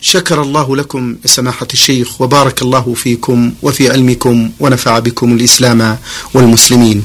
شكر 0.00 0.42
الله 0.42 0.76
لكم 0.76 1.16
سماحة 1.24 1.66
الشيخ 1.72 2.20
وبارك 2.20 2.62
الله 2.62 2.94
فيكم 2.94 3.52
وفي 3.62 3.90
علمكم 3.90 4.50
ونفع 4.60 4.98
بكم 4.98 5.32
الإسلام 5.32 5.98
والمسلمين. 6.34 7.04